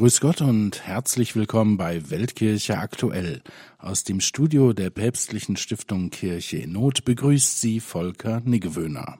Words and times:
Grüß 0.00 0.22
Gott 0.22 0.40
und 0.40 0.86
herzlich 0.86 1.36
willkommen 1.36 1.76
bei 1.76 2.08
Weltkirche 2.08 2.78
aktuell. 2.78 3.42
Aus 3.76 4.02
dem 4.02 4.20
Studio 4.20 4.72
der 4.72 4.88
päpstlichen 4.88 5.58
Stiftung 5.58 6.08
Kirche 6.08 6.56
in 6.56 6.72
Not 6.72 7.04
begrüßt 7.04 7.60
Sie 7.60 7.80
Volker 7.80 8.40
Niggewöhner. 8.42 9.18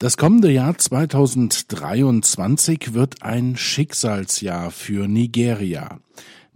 Das 0.00 0.16
kommende 0.16 0.50
Jahr 0.50 0.76
2023 0.76 2.92
wird 2.92 3.22
ein 3.22 3.56
Schicksalsjahr 3.56 4.72
für 4.72 5.06
Nigeria. 5.06 6.00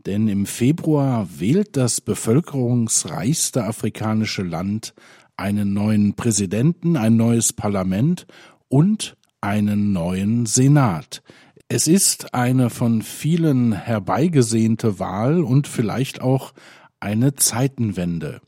Denn 0.04 0.26
im 0.26 0.44
Februar 0.44 1.28
wählt 1.38 1.76
das 1.76 2.00
bevölkerungsreichste 2.00 3.62
afrikanische 3.62 4.42
Land 4.42 4.94
einen 5.36 5.74
neuen 5.74 6.14
Präsidenten, 6.14 6.96
ein 6.96 7.16
neues 7.16 7.52
Parlament 7.52 8.26
und 8.66 9.16
einen 9.40 9.92
neuen 9.92 10.46
Senat. 10.46 11.22
Es 11.68 11.86
ist 11.86 12.34
eine 12.34 12.68
von 12.68 13.00
vielen 13.00 13.72
herbeigesehnte 13.72 14.98
Wahl 14.98 15.42
und 15.42 15.66
vielleicht 15.66 16.20
auch 16.20 16.52
eine 17.00 17.36
Zeitenwende. 17.36 18.42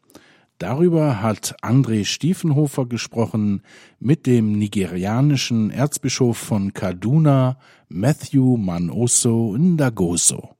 Darüber 0.58 1.22
hat 1.22 1.56
André 1.62 2.04
Stiefenhofer 2.04 2.86
gesprochen 2.86 3.62
mit 3.98 4.26
dem 4.26 4.52
nigerianischen 4.52 5.70
Erzbischof 5.70 6.36
von 6.36 6.74
Kaduna, 6.74 7.58
Matthew 7.88 8.58
Manoso 8.58 9.56
Ndagoso. 9.56 10.50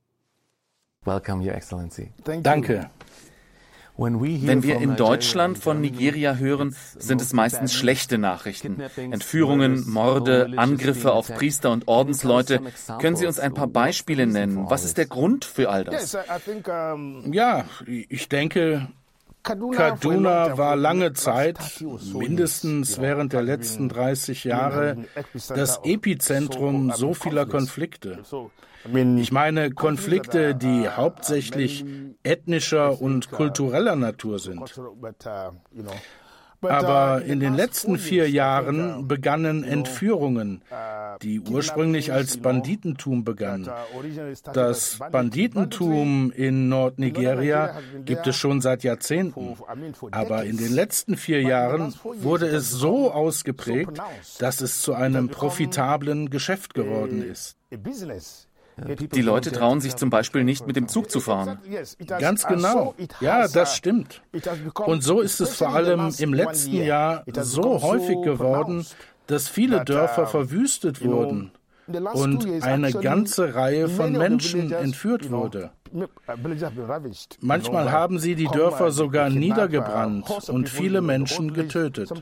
Welcome, 1.05 1.45
Your 1.45 1.55
Excellency. 1.55 2.11
Danke. 2.43 2.91
Wenn 3.99 4.63
wir 4.63 4.79
in 4.79 4.97
Deutschland 4.97 5.59
von 5.59 5.81
Nigeria 5.81 6.35
hören, 6.35 6.77
sind 6.99 7.21
es 7.21 7.33
meistens 7.33 7.73
schlechte 7.73 8.19
Nachrichten. 8.19 8.81
Entführungen, 8.97 9.89
Morde, 9.89 10.53
Angriffe 10.57 11.13
auf 11.13 11.29
Priester 11.35 11.71
und 11.71 11.89
Ordensleute. 11.89 12.61
Können 13.01 13.17
Sie 13.17 13.27
uns 13.27 13.39
ein 13.39 13.55
paar 13.55 13.69
Beispiele 13.69 14.27
nennen? 14.27 14.67
Was 14.69 14.85
ist 14.85 14.99
der 14.99 15.07
Grund 15.07 15.45
für 15.45 15.71
all 15.71 15.85
das? 15.85 16.17
Ja, 17.31 17.65
ich 17.87 18.29
denke, 18.29 18.89
Kaduna 19.47 20.59
war 20.59 20.75
lange 20.75 21.13
Zeit, 21.13 21.59
mindestens 22.13 23.01
während 23.01 23.33
der 23.33 23.43
letzten 23.43 23.89
30 23.89 24.43
Jahre, 24.45 25.05
das 25.49 25.81
Epizentrum 25.85 26.93
so 26.93 27.15
vieler 27.15 27.47
Konflikte. 27.47 28.19
Ich 29.17 29.33
meine 29.33 29.71
Konflikte, 29.71 30.55
die 30.55 30.89
hauptsächlich 30.89 31.85
ethnischer 32.25 33.01
und 33.01 33.31
kultureller 33.31 33.95
Natur 33.95 34.41
sind. 34.41 34.61
Aber 36.63 37.23
in 37.23 37.41
den 37.41 37.55
letzten 37.55 37.99
vier 37.99 38.31
Jahren 38.31 39.09
begannen 39.09 39.65
Entführungen, 39.65 40.63
die 41.23 41.41
ursprünglich 41.41 42.13
als 42.13 42.39
Banditentum 42.39 43.25
begannen. 43.25 43.69
Das 44.53 44.99
Banditentum 45.11 46.31
in 46.33 46.69
Nordnigeria 46.69 47.77
gibt 48.05 48.27
es 48.27 48.37
schon 48.37 48.61
seit 48.61 48.83
Jahrzehnten. 48.85 49.57
Aber 50.11 50.45
in 50.45 50.57
den 50.57 50.73
letzten 50.73 51.17
vier 51.17 51.43
Jahren 51.43 51.95
wurde 52.03 52.47
es 52.47 52.71
so 52.71 53.11
ausgeprägt, 53.13 54.01
dass 54.39 54.61
es 54.61 54.83
zu 54.83 54.95
einem 54.95 55.29
profitablen 55.29 56.31
Geschäft 56.31 56.75
geworden 56.75 57.23
ist. 57.23 57.57
Die 58.79 59.23
Leute 59.23 59.53
trauen 59.53 59.81
sich 59.81 59.97
zum 59.97 60.11
Beispiel 60.11 60.45
nicht 60.45 60.67
mit 60.67 60.77
dem 60.77 60.89
Zug 60.89 61.11
zu 61.11 61.21
fahren. 61.21 61.59
Ganz 62.07 62.47
genau. 62.47 62.95
Ja, 63.21 63.49
das 63.49 63.75
stimmt. 63.75 64.23
Und 64.75 65.03
so 65.03 65.21
ist 65.21 65.41
es 65.41 65.57
vor 65.57 65.75
allem 65.75 66.13
im 66.19 66.35
letzten 66.35 66.77
Jahr 66.77 67.25
so 67.41 67.83
häufig 67.83 68.21
geworden, 68.23 68.87
dass 69.27 69.49
viele 69.49 69.85
Dörfer 69.85 70.27
verwüstet 70.27 71.05
wurden 71.05 71.53
und 72.13 72.47
eine 72.63 72.93
ganze 72.93 73.55
Reihe 73.55 73.89
von 73.89 74.13
Menschen 74.13 74.73
entführt 74.73 75.31
wurde. 75.31 75.71
Manchmal 77.41 77.93
haben 77.93 78.19
sie 78.19 78.35
die 78.35 78.49
Dörfer 78.49 78.91
sogar 78.91 79.31
niedergebrannt 79.31 80.49
und 80.49 80.69
viele 80.69 81.01
Menschen 81.01 81.55
getötet. 81.55 82.09
So 82.09 82.15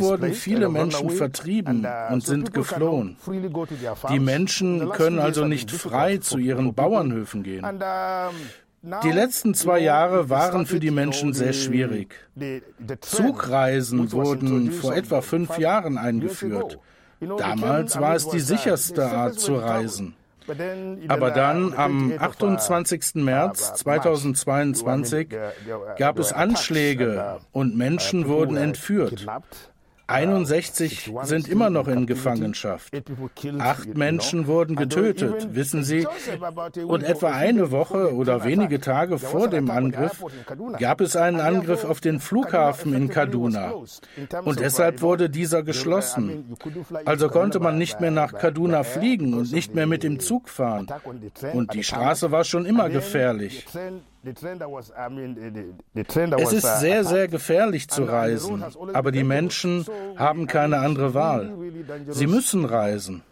wurden 0.00 0.32
viele 0.34 0.68
Menschen 0.68 1.10
vertrieben 1.10 1.86
und 2.10 2.26
sind 2.26 2.52
geflohen. 2.52 3.16
Die 4.10 4.20
Menschen 4.20 4.90
können 4.90 5.18
also 5.18 5.44
nicht 5.46 5.70
frei 5.70 6.18
zu 6.18 6.38
ihren 6.38 6.74
Bauernhöfen 6.74 7.42
gehen. 7.42 7.64
Die 9.04 9.10
letzten 9.10 9.52
zwei 9.54 9.78
Jahre 9.80 10.30
waren 10.30 10.64
für 10.64 10.80
die 10.80 10.90
Menschen 10.90 11.34
sehr 11.34 11.52
schwierig. 11.52 12.14
Zugreisen 13.02 14.10
wurden 14.12 14.72
vor 14.72 14.94
etwa 14.94 15.20
fünf 15.20 15.58
Jahren 15.58 15.98
eingeführt. 15.98 16.78
Damals 17.20 18.00
war 18.00 18.14
es 18.14 18.28
die 18.28 18.40
sicherste 18.40 19.06
Art 19.06 19.38
zu 19.38 19.56
reisen. 19.56 20.14
Aber 21.08 21.30
dann 21.30 21.74
am 21.74 22.12
28. 22.18 23.16
März 23.16 23.74
2022 23.74 25.28
gab 25.96 26.18
es 26.18 26.32
Anschläge 26.32 27.40
und 27.52 27.76
Menschen 27.76 28.26
wurden 28.26 28.56
entführt. 28.56 29.26
61 30.10 31.12
sind 31.22 31.48
immer 31.48 31.70
noch 31.70 31.86
in 31.88 32.06
Gefangenschaft. 32.06 32.92
Acht 33.58 33.96
Menschen 33.96 34.46
wurden 34.46 34.76
getötet, 34.76 35.54
wissen 35.54 35.84
Sie. 35.84 36.06
Und 36.86 37.04
etwa 37.04 37.30
eine 37.30 37.70
Woche 37.70 38.14
oder 38.14 38.44
wenige 38.44 38.80
Tage 38.80 39.18
vor 39.18 39.48
dem 39.48 39.70
Angriff 39.70 40.24
gab 40.78 41.00
es 41.00 41.16
einen 41.16 41.40
Angriff 41.40 41.84
auf 41.84 42.00
den 42.00 42.20
Flughafen 42.20 42.92
in 42.94 43.08
Kaduna. 43.08 43.72
Und 44.44 44.60
deshalb 44.60 45.00
wurde 45.00 45.30
dieser 45.30 45.62
geschlossen. 45.62 46.56
Also 47.04 47.28
konnte 47.28 47.60
man 47.60 47.78
nicht 47.78 48.00
mehr 48.00 48.10
nach 48.10 48.32
Kaduna 48.32 48.82
fliegen 48.82 49.34
und 49.34 49.52
nicht 49.52 49.74
mehr 49.74 49.86
mit 49.86 50.02
dem 50.02 50.18
Zug 50.18 50.48
fahren. 50.48 50.88
Und 51.52 51.74
die 51.74 51.84
Straße 51.84 52.32
war 52.32 52.44
schon 52.44 52.66
immer 52.66 52.88
gefährlich. 52.88 53.66
Es 54.22 54.42
ist 56.52 56.64
uh, 56.64 56.78
sehr, 56.78 57.04
sehr 57.04 57.28
gefährlich 57.28 57.88
zu 57.88 58.04
reisen, 58.04 58.62
aber 58.92 59.12
die 59.12 59.24
Menschen 59.24 59.86
haben 60.16 60.46
keine 60.46 60.78
andere 60.78 61.14
Wahl. 61.14 61.54
Sie 62.08 62.26
müssen 62.26 62.66
reisen. 62.66 63.22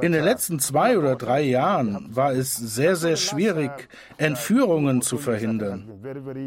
In 0.00 0.12
den 0.12 0.22
uh, 0.22 0.24
letzten 0.24 0.58
zwei 0.58 0.98
oder 0.98 1.14
drei 1.14 1.42
Jahren 1.42 2.08
war 2.10 2.32
es 2.32 2.56
sehr, 2.56 2.96
sehr 2.96 3.16
schwierig, 3.16 3.70
Entführungen 4.16 5.00
zu 5.00 5.16
verhindern. 5.16 5.88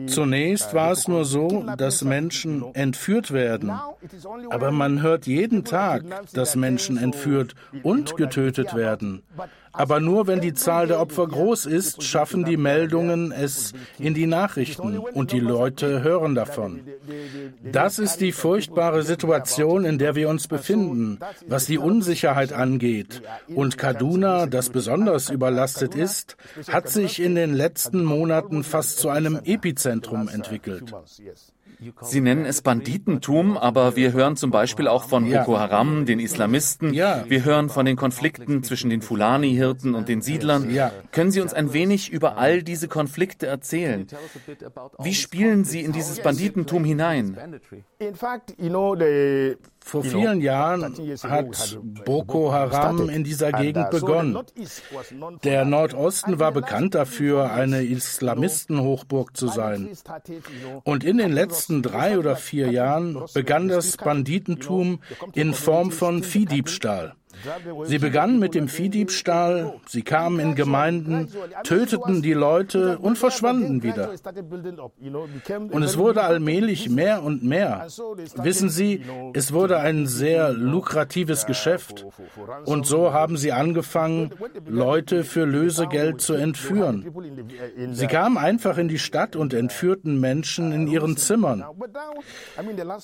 Zunächst 0.07 0.73
uh, 0.73 0.75
war 0.75 0.91
es 0.91 1.07
nur 1.07 1.23
so, 1.23 1.65
dass 1.77 2.03
Menschen 2.03 2.75
entführt 2.75 3.31
werden. 3.31 3.71
Aber 4.49 4.71
man 4.71 5.01
hört 5.01 5.25
jeden 5.25 5.63
Tag, 5.63 6.03
dass 6.33 6.57
Menschen 6.57 6.97
entführt 6.97 7.55
und 7.83 8.17
getötet 8.17 8.75
werden. 8.75 9.23
Aber 9.77 9.99
nur 9.99 10.27
wenn 10.27 10.41
die 10.41 10.53
Zahl 10.53 10.87
der 10.87 10.99
Opfer 10.99 11.27
groß 11.27 11.65
ist, 11.65 12.03
schaffen 12.03 12.45
die 12.45 12.57
Meldungen 12.57 13.31
es 13.31 13.73
in 13.99 14.13
die 14.13 14.25
Nachrichten 14.25 14.97
und 14.97 15.31
die 15.31 15.39
Leute 15.39 16.01
hören 16.03 16.35
davon. 16.35 16.81
Das 17.63 17.99
ist 17.99 18.21
die 18.21 18.31
furchtbare 18.31 19.03
Situation, 19.03 19.85
in 19.85 19.97
der 19.97 20.15
wir 20.15 20.29
uns 20.29 20.47
befinden, 20.47 21.19
was 21.47 21.65
die 21.65 21.77
Unsicherheit 21.77 22.53
angeht. 22.53 23.21
Und 23.47 23.77
Kaduna, 23.77 24.45
das 24.45 24.69
besonders 24.69 25.29
überlastet 25.29 25.95
ist, 25.95 26.37
hat 26.67 26.89
sich 26.89 27.21
in 27.21 27.35
den 27.35 27.53
letzten 27.53 28.03
Monaten 28.03 28.63
fast 28.63 28.99
zu 28.99 29.09
einem 29.09 29.39
Epizentrum 29.43 30.27
entwickelt. 30.27 30.93
Sie 32.01 32.21
nennen 32.21 32.45
es 32.45 32.61
Banditentum, 32.61 33.57
aber 33.57 33.95
wir 33.95 34.13
hören 34.13 34.35
zum 34.35 34.51
Beispiel 34.51 34.87
auch 34.87 35.03
von 35.03 35.29
Boko 35.29 35.59
Haram, 35.59 36.05
den 36.05 36.19
Islamisten. 36.19 36.93
Wir 36.93 37.45
hören 37.45 37.69
von 37.69 37.85
den 37.85 37.95
Konflikten 37.95 38.63
zwischen 38.63 38.89
den 38.89 39.01
Fulani-Hirten 39.01 39.95
und 39.95 40.09
den 40.09 40.21
Siedlern. 40.21 40.69
Können 41.11 41.31
Sie 41.31 41.41
uns 41.41 41.53
ein 41.53 41.73
wenig 41.73 42.11
über 42.11 42.37
all 42.37 42.63
diese 42.63 42.87
Konflikte 42.87 43.47
erzählen? 43.47 44.07
Wie 44.99 45.13
spielen 45.13 45.63
Sie 45.63 45.81
in 45.81 45.91
dieses 45.91 46.21
Banditentum 46.21 46.83
hinein? 46.83 47.37
Vor 49.85 50.03
vielen 50.03 50.41
Jahren 50.41 50.95
hat 51.21 51.79
Boko 52.05 52.51
Haram 52.51 53.07
in 53.07 53.23
dieser 53.23 53.51
Gegend 53.51 53.91
begonnen. 53.91 54.39
Der 55.43 55.63
Nordosten 55.63 56.39
war 56.39 56.51
bekannt 56.51 56.95
dafür, 56.95 57.51
eine 57.51 57.83
Islamistenhochburg 57.83 59.37
zu 59.37 59.47
sein. 59.47 59.89
Und 60.83 61.03
in 61.03 61.19
den 61.19 61.31
letzten 61.31 61.83
drei 61.83 62.17
oder 62.17 62.35
vier 62.35 62.71
Jahren 62.71 63.25
begann 63.35 63.67
das 63.67 63.95
Banditentum 63.97 65.01
in 65.33 65.53
Form 65.53 65.91
von 65.91 66.23
Viehdiebstahl. 66.23 67.13
Sie 67.85 67.99
begannen 67.99 68.39
mit 68.39 68.55
dem 68.55 68.67
Viehdiebstahl, 68.67 69.73
sie 69.87 70.01
kamen 70.01 70.39
in 70.39 70.55
Gemeinden, 70.55 71.29
töteten 71.63 72.21
die 72.21 72.33
Leute 72.33 72.97
und 72.99 73.17
verschwanden 73.17 73.83
wieder. 73.83 74.11
Und 75.71 75.83
es 75.83 75.97
wurde 75.97 76.23
allmählich 76.23 76.89
mehr 76.89 77.23
und 77.23 77.43
mehr. 77.43 77.87
Wissen 78.35 78.69
Sie, 78.69 79.03
es 79.33 79.53
wurde 79.53 79.79
ein 79.79 80.07
sehr 80.07 80.51
lukratives 80.51 81.45
Geschäft. 81.45 82.05
Und 82.65 82.85
so 82.85 83.13
haben 83.13 83.37
sie 83.37 83.51
angefangen, 83.51 84.31
Leute 84.67 85.23
für 85.23 85.45
Lösegeld 85.45 86.21
zu 86.21 86.33
entführen. 86.33 87.05
Sie 87.91 88.07
kamen 88.07 88.37
einfach 88.37 88.77
in 88.77 88.87
die 88.87 88.99
Stadt 88.99 89.35
und 89.35 89.53
entführten 89.53 90.19
Menschen 90.19 90.71
in 90.71 90.87
ihren 90.87 91.17
Zimmern. 91.17 91.63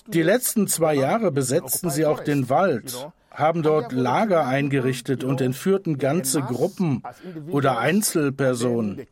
Die 0.08 0.24
letzten 0.24 0.68
zwei 0.68 0.96
Jahre 0.96 1.32
besetzten 1.32 1.90
sie 1.90 2.06
auch 2.06 2.20
den 2.22 2.50
Wald 2.50 3.12
haben 3.34 3.64
dort 3.64 3.92
Lager 3.92 4.46
eingerichtet 4.46 5.24
und 5.24 5.42
entführten 5.42 5.98
ganze 5.98 6.42
Gruppen 6.42 7.02
oder 7.50 7.78
Einzelpersonen. 7.80 9.08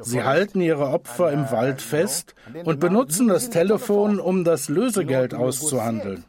Sie 0.00 0.22
halten 0.22 0.60
ihre 0.60 0.88
Opfer 0.88 1.32
im 1.32 1.50
Wald 1.50 1.82
fest 1.82 2.34
und 2.64 2.80
benutzen 2.80 3.28
das 3.28 3.50
Telefon, 3.50 4.20
um 4.20 4.44
das 4.44 4.68
Lösegeld 4.68 5.34
auszuhandeln. 5.34 6.24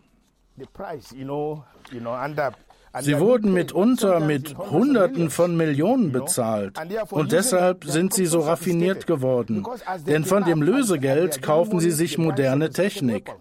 Sie 3.01 3.19
wurden 3.19 3.53
mitunter 3.53 4.21
mit 4.21 4.57
Hunderten 4.57 5.29
von 5.29 5.57
Millionen 5.57 6.13
bezahlt. 6.13 6.79
Und 7.11 7.33
deshalb 7.33 7.83
sind 7.83 8.13
sie 8.13 8.25
so 8.25 8.39
raffiniert 8.39 9.05
geworden. 9.05 9.65
Denn 10.07 10.23
von 10.23 10.45
dem 10.45 10.61
Lösegeld 10.61 11.41
kaufen 11.41 11.79
sie 11.81 11.91
sich 11.91 12.17
moderne 12.17 12.69
Technik. 12.69 13.31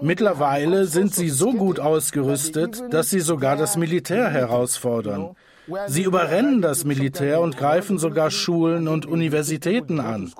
Mittlerweile 0.00 0.86
sind 0.86 1.14
sie 1.14 1.30
so 1.30 1.52
gut 1.52 1.78
ausgerüstet, 1.78 2.82
dass 2.90 3.10
sie 3.10 3.20
sogar 3.20 3.56
das 3.56 3.76
Militär 3.76 4.28
herausfordern. 4.30 5.36
Sie 5.86 6.02
überrennen 6.02 6.60
das 6.60 6.84
Militär 6.84 7.40
und 7.40 7.56
greifen 7.56 7.98
sogar 7.98 8.30
Schulen 8.30 8.88
und 8.88 9.06
Universitäten 9.06 10.00
an. 10.00 10.32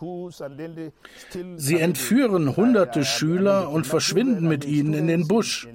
Sie 1.57 1.79
entführen 1.79 2.57
hunderte 2.57 3.05
Schüler 3.05 3.71
und 3.71 3.87
verschwinden 3.87 4.49
mit 4.49 4.65
ihnen 4.65 4.95
in 4.95 5.07
den 5.07 5.29
Busch. 5.29 5.69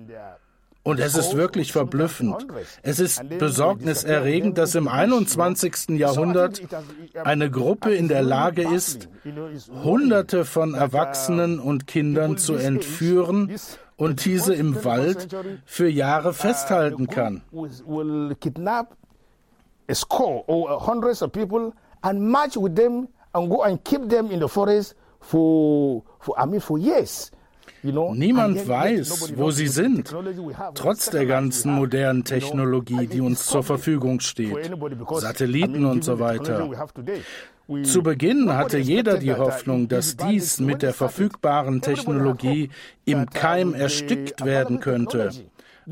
Und 0.88 1.02
es 1.02 1.18
ist 1.18 1.36
wirklich 1.36 1.74
verblüffend. 1.74 2.48
Es 2.82 3.02
ist 3.02 3.22
besorgniserregend, 3.28 4.58
dass 4.58 4.74
im 4.74 4.88
21. 4.88 6.00
Jahrhundert 6.00 6.62
eine 7.26 7.52
Gruppe 7.52 7.94
in 7.94 8.08
der 8.08 8.22
Lage 8.22 8.62
ist, 8.62 9.10
Hunderte 9.84 10.46
von 10.46 10.76
Erwachsenen 10.76 11.60
und 11.60 11.88
Kindern 11.88 12.38
zu 12.38 12.54
entführen 12.54 13.54
und 13.98 14.24
diese 14.24 14.54
im 14.54 14.86
Wald 14.86 15.28
für 15.66 15.90
Jahre 15.90 16.32
festhalten 16.34 17.08
kann. 17.08 17.42
And 22.04 22.22
march 22.22 22.56
with 22.56 22.76
them 22.76 23.08
and 23.34 23.50
go 23.50 23.64
and 23.64 23.84
keep 23.84 24.08
them 24.08 24.30
in 24.32 24.40
the 24.40 24.48
forest 24.48 24.96
for, 25.20 26.04
for 26.20 26.36
I 26.38 26.46
mean, 26.46 26.62
for 26.62 26.78
years. 26.78 27.32
Niemand 28.14 28.68
weiß, 28.68 29.34
wo 29.36 29.52
sie 29.52 29.68
sind, 29.68 30.14
trotz 30.74 31.10
der 31.10 31.26
ganzen 31.26 31.74
modernen 31.74 32.24
Technologie, 32.24 33.08
die 33.08 33.22
uns 33.22 33.46
zur 33.46 33.64
Verfügung 33.64 34.20
steht, 34.20 34.72
Satelliten 35.12 35.86
und 35.86 36.04
so 36.04 36.20
weiter. 36.20 36.70
Zu 37.84 38.02
Beginn 38.02 38.54
hatte 38.54 38.78
jeder 38.78 39.18
die 39.18 39.34
Hoffnung, 39.34 39.90
dass 39.90 40.16
dies 40.16 40.60
mit 40.60 40.82
der 40.82 40.94
verfügbaren 40.94 41.82
Technologie 41.82 42.70
im 43.04 43.30
Keim 43.30 43.74
erstickt 43.74 44.46
werden 44.46 44.80
könnte. 44.80 45.32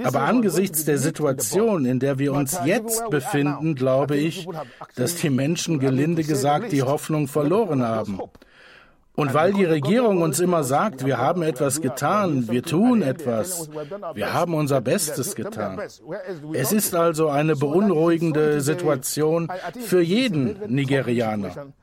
Aber 0.03 0.21
angesichts 0.21 0.85
der 0.85 0.97
Situation, 0.97 1.85
in 1.85 1.99
der 1.99 2.19
wir 2.19 2.33
uns 2.33 2.57
jetzt 2.65 3.09
befinden, 3.09 3.75
glaube 3.75 4.17
ich, 4.17 4.47
dass 4.95 5.15
die 5.15 5.29
Menschen 5.29 5.79
gelinde 5.79 6.23
gesagt 6.23 6.71
die 6.71 6.83
Hoffnung 6.83 7.27
verloren 7.27 7.81
haben. 7.83 8.19
Und 9.15 9.33
weil 9.33 9.53
die 9.53 9.63
Regierung 9.63 10.21
uns 10.21 10.39
immer 10.39 10.63
sagt, 10.63 11.05
wir 11.05 11.17
haben 11.17 11.41
etwas 11.41 11.81
getan, 11.81 12.49
wir 12.49 12.63
tun 12.63 13.01
etwas, 13.01 13.69
wir 14.13 14.33
haben 14.33 14.53
unser 14.53 14.81
Bestes 14.81 15.35
getan. 15.35 15.79
Es 16.53 16.71
ist 16.71 16.93
also 16.93 17.29
eine 17.29 17.55
beunruhigende 17.55 18.61
Situation 18.61 19.49
für 19.79 20.01
jeden 20.01 20.59
Nigerianer. 20.67 21.73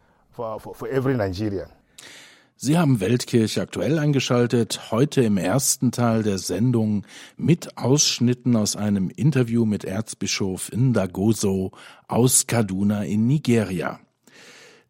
Sie 2.56 2.78
haben 2.78 3.00
Weltkirche 3.00 3.60
aktuell 3.60 3.98
eingeschaltet, 3.98 4.92
heute 4.92 5.22
im 5.22 5.36
ersten 5.36 5.90
Teil 5.90 6.22
der 6.22 6.38
Sendung 6.38 7.04
mit 7.36 7.76
Ausschnitten 7.76 8.54
aus 8.54 8.76
einem 8.76 9.10
Interview 9.10 9.64
mit 9.64 9.84
Erzbischof 9.84 10.70
Ndagoso 10.72 11.72
aus 12.06 12.46
Kaduna 12.46 13.02
in 13.02 13.26
Nigeria. 13.26 13.98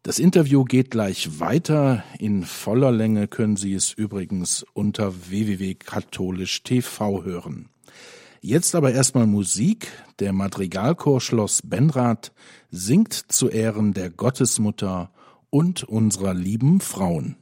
Das 0.05 0.19
Interview 0.19 0.65
geht 0.65 0.91
gleich 0.91 1.39
weiter. 1.39 2.03
In 2.19 2.43
voller 2.43 2.91
Länge 2.91 3.29
können 3.29 3.55
Sie 3.55 3.73
es 3.73 3.93
übrigens 3.93 4.65
unter 4.73 5.29
www.katholisch.tv 5.29 7.23
hören. 7.23 7.69
Jetzt 8.41 8.75
aber 8.75 8.91
erstmal 8.91 9.27
Musik. 9.27 9.87
Der 10.19 10.33
Madrigalchor 10.33 11.21
Schloss 11.21 11.61
Benrath 11.61 12.33
singt 12.69 13.13
zu 13.13 13.47
Ehren 13.47 13.93
der 13.93 14.09
Gottesmutter 14.09 15.09
und 15.49 15.85
unserer 15.85 16.33
lieben 16.33 16.81
Frauen. 16.81 17.37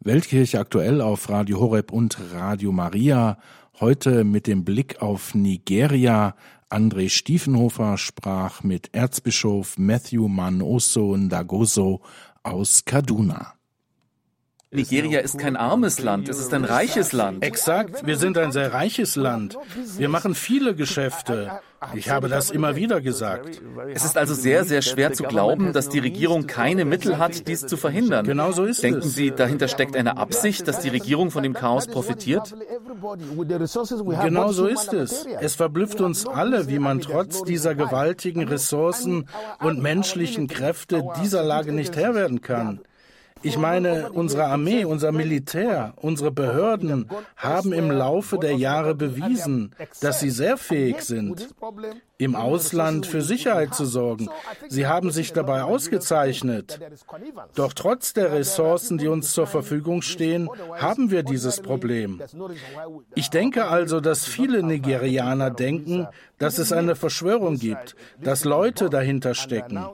Weltkirche 0.00 0.58
aktuell 0.58 1.02
auf 1.02 1.28
Radio 1.28 1.60
Horeb 1.60 1.92
und 1.92 2.18
Radio 2.32 2.72
Maria. 2.72 3.36
Heute 3.78 4.24
mit 4.24 4.46
dem 4.46 4.64
Blick 4.64 5.02
auf 5.02 5.34
Nigeria, 5.34 6.34
André 6.72 7.10
Stiefenhofer 7.10 7.98
sprach 7.98 8.62
mit 8.62 8.94
Erzbischof 8.94 9.76
Matthew 9.76 10.26
Manoso 10.26 11.14
Ndagoso 11.18 12.00
aus 12.42 12.86
Kaduna. 12.86 13.52
Nigeria 14.70 15.20
ist 15.20 15.36
kein 15.38 15.56
armes 15.56 15.98
Land, 15.98 16.30
es 16.30 16.38
ist 16.38 16.54
ein 16.54 16.64
reiches 16.64 17.12
Land. 17.12 17.44
Exakt, 17.44 18.06
wir 18.06 18.16
sind 18.16 18.38
ein 18.38 18.52
sehr 18.52 18.72
reiches 18.72 19.16
Land. 19.16 19.58
Wir 19.98 20.08
machen 20.08 20.34
viele 20.34 20.74
Geschäfte. 20.74 21.60
Ich 21.94 22.10
habe 22.10 22.28
das 22.28 22.50
immer 22.50 22.76
wieder 22.76 23.00
gesagt. 23.00 23.60
Es 23.92 24.04
ist 24.04 24.16
also 24.16 24.34
sehr, 24.34 24.64
sehr 24.64 24.82
schwer 24.82 25.12
zu 25.12 25.24
glauben, 25.24 25.72
dass 25.72 25.88
die 25.88 25.98
Regierung 25.98 26.46
keine 26.46 26.84
Mittel 26.84 27.18
hat, 27.18 27.48
dies 27.48 27.66
zu 27.66 27.76
verhindern. 27.76 28.26
Genau 28.26 28.52
so 28.52 28.64
ist 28.64 28.82
Denken 28.82 28.98
es. 28.98 29.04
Denken 29.04 29.14
Sie, 29.14 29.30
dahinter 29.30 29.68
steckt 29.68 29.96
eine 29.96 30.16
Absicht, 30.16 30.66
dass 30.68 30.80
die 30.80 30.88
Regierung 30.88 31.30
von 31.30 31.42
dem 31.42 31.54
Chaos 31.54 31.86
profitiert? 31.86 32.54
Genau 34.22 34.52
so 34.52 34.66
ist 34.66 34.92
es. 34.92 35.26
Es 35.40 35.54
verblüfft 35.54 36.00
uns 36.00 36.26
alle, 36.26 36.68
wie 36.68 36.78
man 36.78 37.00
trotz 37.00 37.42
dieser 37.42 37.74
gewaltigen 37.74 38.46
Ressourcen 38.48 39.26
und 39.60 39.80
menschlichen 39.82 40.46
Kräfte 40.46 41.02
dieser 41.22 41.42
Lage 41.42 41.72
nicht 41.72 41.96
Herr 41.96 42.14
werden 42.14 42.40
kann. 42.40 42.80
Ich 43.42 43.58
meine, 43.58 44.12
unsere 44.12 44.44
Armee, 44.44 44.84
unser 44.84 45.12
Militär, 45.12 45.94
unsere 45.96 46.30
Behörden 46.30 47.08
haben 47.36 47.72
im 47.72 47.90
Laufe 47.90 48.38
der 48.38 48.54
Jahre 48.56 48.94
bewiesen, 48.94 49.74
dass 50.00 50.20
sie 50.20 50.30
sehr 50.30 50.56
fähig 50.56 51.02
sind 51.02 51.48
im 52.22 52.36
Ausland 52.36 53.06
für 53.06 53.22
Sicherheit 53.22 53.74
zu 53.74 53.84
sorgen. 53.84 54.28
Sie 54.68 54.86
haben 54.86 55.10
sich 55.10 55.32
dabei 55.32 55.62
ausgezeichnet. 55.62 56.78
Doch 57.54 57.72
trotz 57.72 58.12
der 58.12 58.32
Ressourcen, 58.32 58.98
die 58.98 59.08
uns 59.08 59.32
zur 59.32 59.46
Verfügung 59.46 60.02
stehen, 60.02 60.48
haben 60.78 61.10
wir 61.10 61.22
dieses 61.22 61.60
Problem. 61.60 62.22
Ich 63.14 63.30
denke 63.30 63.66
also, 63.66 64.00
dass 64.00 64.24
viele 64.24 64.62
Nigerianer 64.62 65.50
denken, 65.50 66.06
dass 66.38 66.58
es 66.58 66.72
eine 66.72 66.96
Verschwörung 66.96 67.58
gibt, 67.58 67.94
dass 68.20 68.44
Leute 68.44 68.90
dahinter 68.90 69.34
stecken. 69.34 69.84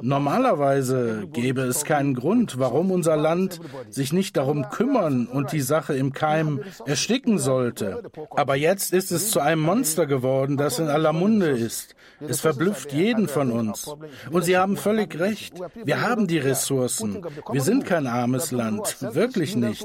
Normalerweise 0.00 1.28
gäbe 1.32 1.62
es 1.62 1.84
keinen 1.84 2.14
Grund, 2.14 2.58
warum 2.58 2.90
unser 2.90 3.16
Land 3.16 3.60
sich 3.90 4.12
nicht 4.12 4.36
darum 4.36 4.68
kümmern 4.70 5.26
und 5.26 5.52
die 5.52 5.60
Sache 5.60 5.94
im 5.94 6.12
Keim 6.12 6.60
ersticken 6.84 7.38
sollte. 7.38 8.02
Aber 8.30 8.56
jetzt 8.56 8.92
ist 8.92 9.12
es 9.12 9.30
zu 9.30 9.40
einem 9.40 9.62
Monster 9.62 10.06
geworden, 10.06 10.56
das 10.56 10.80
in 10.80 10.88
aller 10.88 11.12
Munde 11.12 11.50
ist 11.50 11.63
ist. 11.64 11.94
Es 12.20 12.40
verblüfft 12.40 12.92
jeden 12.92 13.28
von 13.28 13.50
uns. 13.50 13.90
Und 14.30 14.44
Sie 14.44 14.56
haben 14.56 14.76
völlig 14.76 15.18
recht. 15.18 15.54
Wir 15.84 16.00
haben 16.00 16.26
die 16.26 16.38
Ressourcen. 16.38 17.24
Wir 17.50 17.60
sind 17.60 17.84
kein 17.84 18.06
armes 18.06 18.52
Land. 18.52 18.96
Wirklich 19.00 19.56
nicht. 19.56 19.84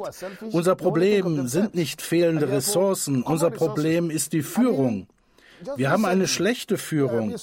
Unser 0.51 0.75
Problem 0.75 1.47
sind 1.47 1.75
nicht 1.75 2.01
fehlende 2.01 2.49
Ressourcen. 2.49 3.23
Unser 3.23 3.49
Problem 3.49 4.09
ist 4.09 4.33
die 4.33 4.43
Führung. 4.43 5.07
Wir 5.75 5.89
haben 5.89 6.05
eine 6.05 6.27
schlechte 6.27 6.77
Führung. 6.77 7.35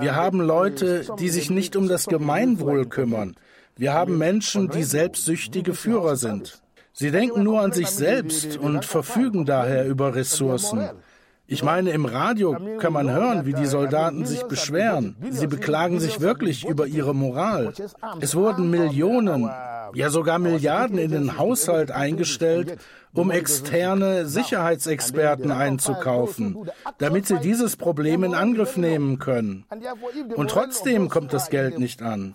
Wir 0.00 0.14
haben 0.14 0.40
Leute, 0.40 1.06
die 1.18 1.28
sich 1.28 1.50
nicht 1.50 1.76
um 1.76 1.88
das 1.88 2.06
Gemeinwohl 2.06 2.86
kümmern. 2.86 3.36
Wir 3.76 3.92
haben 3.92 4.18
Menschen, 4.18 4.68
die 4.68 4.82
selbstsüchtige 4.82 5.74
Führer 5.74 6.16
sind. 6.16 6.60
Sie 6.92 7.10
denken 7.10 7.44
nur 7.44 7.60
an 7.60 7.72
sich 7.72 7.88
selbst 7.88 8.56
und 8.58 8.84
verfügen 8.84 9.46
daher 9.46 9.86
über 9.86 10.14
Ressourcen. 10.14 10.90
Ich 11.52 11.64
meine, 11.64 11.90
im 11.90 12.04
Radio 12.04 12.56
kann 12.78 12.92
man 12.92 13.10
hören, 13.10 13.44
wie 13.44 13.54
die 13.54 13.66
Soldaten 13.66 14.24
sich 14.24 14.44
beschweren. 14.44 15.16
Sie 15.30 15.48
beklagen 15.48 15.98
sich 15.98 16.20
wirklich 16.20 16.64
über 16.64 16.86
ihre 16.86 17.12
Moral. 17.12 17.72
Es 18.20 18.36
wurden 18.36 18.70
Millionen, 18.70 19.50
ja 19.92 20.10
sogar 20.10 20.38
Milliarden 20.38 20.96
in 20.96 21.10
den 21.10 21.38
Haushalt 21.38 21.90
eingestellt, 21.90 22.78
um 23.12 23.30
externe 23.30 24.26
Sicherheitsexperten 24.26 25.50
einzukaufen, 25.50 26.56
damit 26.98 27.26
sie 27.26 27.38
dieses 27.38 27.76
Problem 27.76 28.24
in 28.24 28.34
Angriff 28.34 28.76
nehmen 28.76 29.18
können. 29.18 29.64
Und 30.36 30.50
trotzdem 30.50 31.08
kommt 31.08 31.32
das 31.32 31.50
Geld 31.50 31.78
nicht 31.78 32.02
an. 32.02 32.34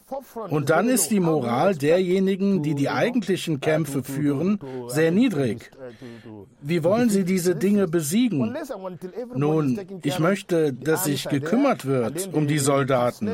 Und 0.49 0.69
dann 0.69 0.89
ist 0.89 1.11
die 1.11 1.19
Moral 1.19 1.75
derjenigen, 1.75 2.61
die 2.61 2.75
die 2.75 2.89
eigentlichen 2.89 3.61
Kämpfe 3.61 4.03
führen, 4.03 4.59
sehr 4.87 5.11
niedrig. 5.11 5.71
Wie 6.61 6.83
wollen 6.83 7.09
sie 7.09 7.23
diese 7.23 7.55
Dinge 7.55 7.87
besiegen? 7.87 8.55
Nun, 9.33 9.79
ich 10.03 10.19
möchte, 10.19 10.73
dass 10.73 11.05
sich 11.05 11.29
gekümmert 11.29 11.85
wird 11.85 12.29
um 12.33 12.47
die 12.47 12.59
Soldaten. 12.59 13.29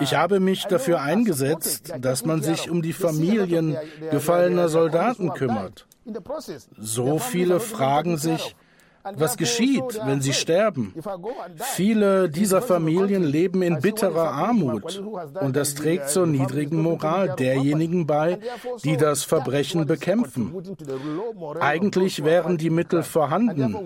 Ich 0.00 0.14
habe 0.14 0.40
mich 0.40 0.64
dafür 0.64 1.00
eingesetzt, 1.00 1.92
dass 2.00 2.24
man 2.24 2.42
sich 2.42 2.70
um 2.70 2.82
die 2.82 2.92
Familien 2.92 3.76
gefallener 4.10 4.68
Soldaten 4.68 5.30
kümmert. 5.34 5.86
So 6.78 7.18
viele 7.18 7.60
fragen 7.60 8.16
sich, 8.16 8.56
was 9.16 9.36
geschieht, 9.36 10.00
wenn 10.04 10.20
sie 10.20 10.32
sterben? 10.32 10.94
Viele 11.56 12.28
dieser 12.28 12.62
Familien 12.62 13.24
leben 13.24 13.62
in 13.62 13.80
bitterer 13.80 14.32
Armut 14.32 15.02
und 15.40 15.56
das 15.56 15.74
trägt 15.74 16.10
zur 16.10 16.26
niedrigen 16.26 16.82
Moral 16.82 17.34
derjenigen 17.38 18.06
bei, 18.06 18.38
die 18.84 18.96
das 18.96 19.24
Verbrechen 19.24 19.86
bekämpfen. 19.86 20.52
Eigentlich 21.60 22.24
wären 22.24 22.58
die 22.58 22.70
Mittel 22.70 23.02
vorhanden. 23.02 23.76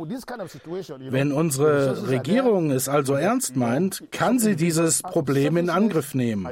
Wenn 1.11 1.33
unsere 1.33 2.09
Regierung 2.09 2.71
es 2.71 2.89
also 2.89 3.15
ernst 3.15 3.57
meint, 3.57 4.05
kann 4.11 4.39
sie 4.39 4.57
dieses 4.57 5.03
Problem 5.03 5.57
in 5.57 5.71
Angriff 5.71 6.15
nehmen. 6.15 6.49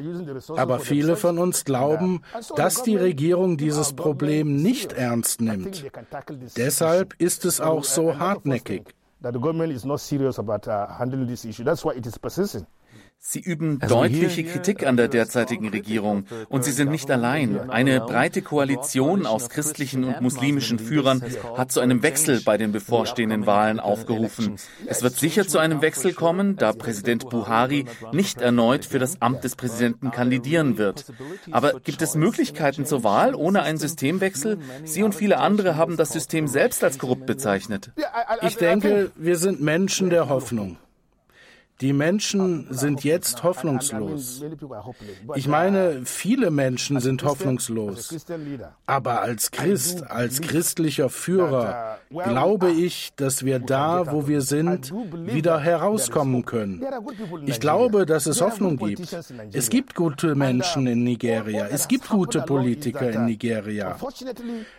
Aber 0.57 0.79
viele 0.79 1.17
von 1.17 1.39
uns 1.39 1.65
glauben, 1.65 2.23
dass 2.57 2.83
die 2.83 2.97
Regierung 2.97 3.57
dieses 3.57 3.93
Problem 3.93 4.57
nicht 4.57 4.93
ernst 4.93 5.41
nimmt. 5.41 5.85
Deshalb 6.57 7.15
ist 7.19 7.45
es 7.45 7.61
auch 7.61 7.85
so 7.85 8.19
hartnäckig 8.19 8.60
hartnäckig. 8.61 8.95
That 9.23 9.33
the 9.35 9.39
government 9.39 9.73
is 9.73 9.85
not 9.85 10.01
serious 10.01 10.39
about 10.39 10.67
uh, 10.67 10.87
handling 10.87 11.27
this 11.27 11.45
issue. 11.45 11.65
That's 11.65 11.85
why 11.85 11.93
it 11.93 12.07
is 12.07 12.17
persistent. 12.17 12.67
Sie 13.23 13.39
üben 13.39 13.79
also 13.83 13.97
deutliche 13.97 14.45
Kritik 14.45 14.87
an 14.87 14.97
der 14.97 15.07
derzeitigen 15.07 15.69
Regierung 15.69 16.25
und 16.49 16.65
sie 16.65 16.73
sind 16.73 16.91
nicht 16.91 17.11
allein. 17.11 17.69
Eine 17.69 18.01
breite 18.01 18.41
Koalition 18.41 19.27
aus 19.27 19.51
christlichen 19.51 20.05
und 20.05 20.23
muslimischen 20.23 20.79
Führern 20.79 21.23
hat 21.55 21.71
zu 21.71 21.81
einem 21.81 22.03
Wechsel 22.03 22.41
bei 22.43 22.57
den 22.57 22.73
bevorstehenden 22.73 23.45
Wahlen 23.45 23.79
aufgerufen. 23.79 24.57
Es 24.87 25.03
wird 25.03 25.17
sicher 25.17 25.47
zu 25.47 25.59
einem 25.59 25.83
Wechsel 25.83 26.15
kommen, 26.15 26.57
da 26.57 26.73
Präsident 26.73 27.29
Buhari 27.29 27.85
nicht 28.13 28.41
erneut 28.41 28.87
für 28.87 28.99
das 28.99 29.21
Amt 29.21 29.45
des 29.45 29.55
Präsidenten 29.55 30.11
kandidieren 30.11 30.79
wird. 30.79 31.05
Aber 31.51 31.79
gibt 31.79 32.01
es 32.01 32.15
Möglichkeiten 32.15 32.87
zur 32.87 33.05
Wahl 33.05 33.35
ohne 33.35 33.63
einen 33.63 33.79
Systemwechsel? 33.79 34.59
Sie 34.85 35.03
und 35.03 35.15
viele 35.15 35.39
andere 35.39 35.77
haben 35.77 35.99
das 35.99 36.15
System 36.15 36.49
selbst 36.49 36.83
als 36.83 36.99
korrupt 36.99 37.27
bezeichnet. 37.27 37.93
Ich 38.41 38.57
denke, 38.57 39.13
wir 39.15 39.37
sind 39.37 39.61
Menschen 39.61 40.09
der 40.09 40.31
Hoffnung. 40.31 40.79
Die 41.81 41.93
Menschen 41.95 42.67
sind 42.71 43.05
jetzt 43.05 43.43
hoffnungslos. 43.43 44.45
Ich 45.35 45.49
meine, 45.49 46.03
viele 46.05 46.51
Menschen 46.51 47.01
sind 47.01 47.25
hoffnungslos. 47.25 48.15
Aber 48.87 49.23
als 49.23 49.51
Christ, 49.51 50.11
als 50.11 50.43
christlicher 50.43 51.09
Führer, 51.09 51.99
glaube 52.11 52.71
ich, 52.71 53.11
dass 53.17 53.45
wir 53.45 53.61
da, 53.61 54.13
wo 54.13 54.29
wir 54.29 54.43
sind, 54.43 54.93
wieder 54.93 55.59
herauskommen 55.59 56.45
können. 56.45 56.85
Ich 57.47 57.61
glaube, 57.61 58.05
dass 58.05 58.27
es 58.27 58.43
Hoffnung 58.43 58.77
gibt. 58.77 59.17
Es 59.53 59.71
gibt 59.71 59.95
gute 59.95 60.35
Menschen 60.35 60.87
in 60.87 61.03
Nigeria. 61.03 61.67
Es 61.71 61.89
gibt 61.89 62.09
gute 62.09 62.43
Politiker 62.43 63.11
in 63.11 63.25
Nigeria. 63.25 63.97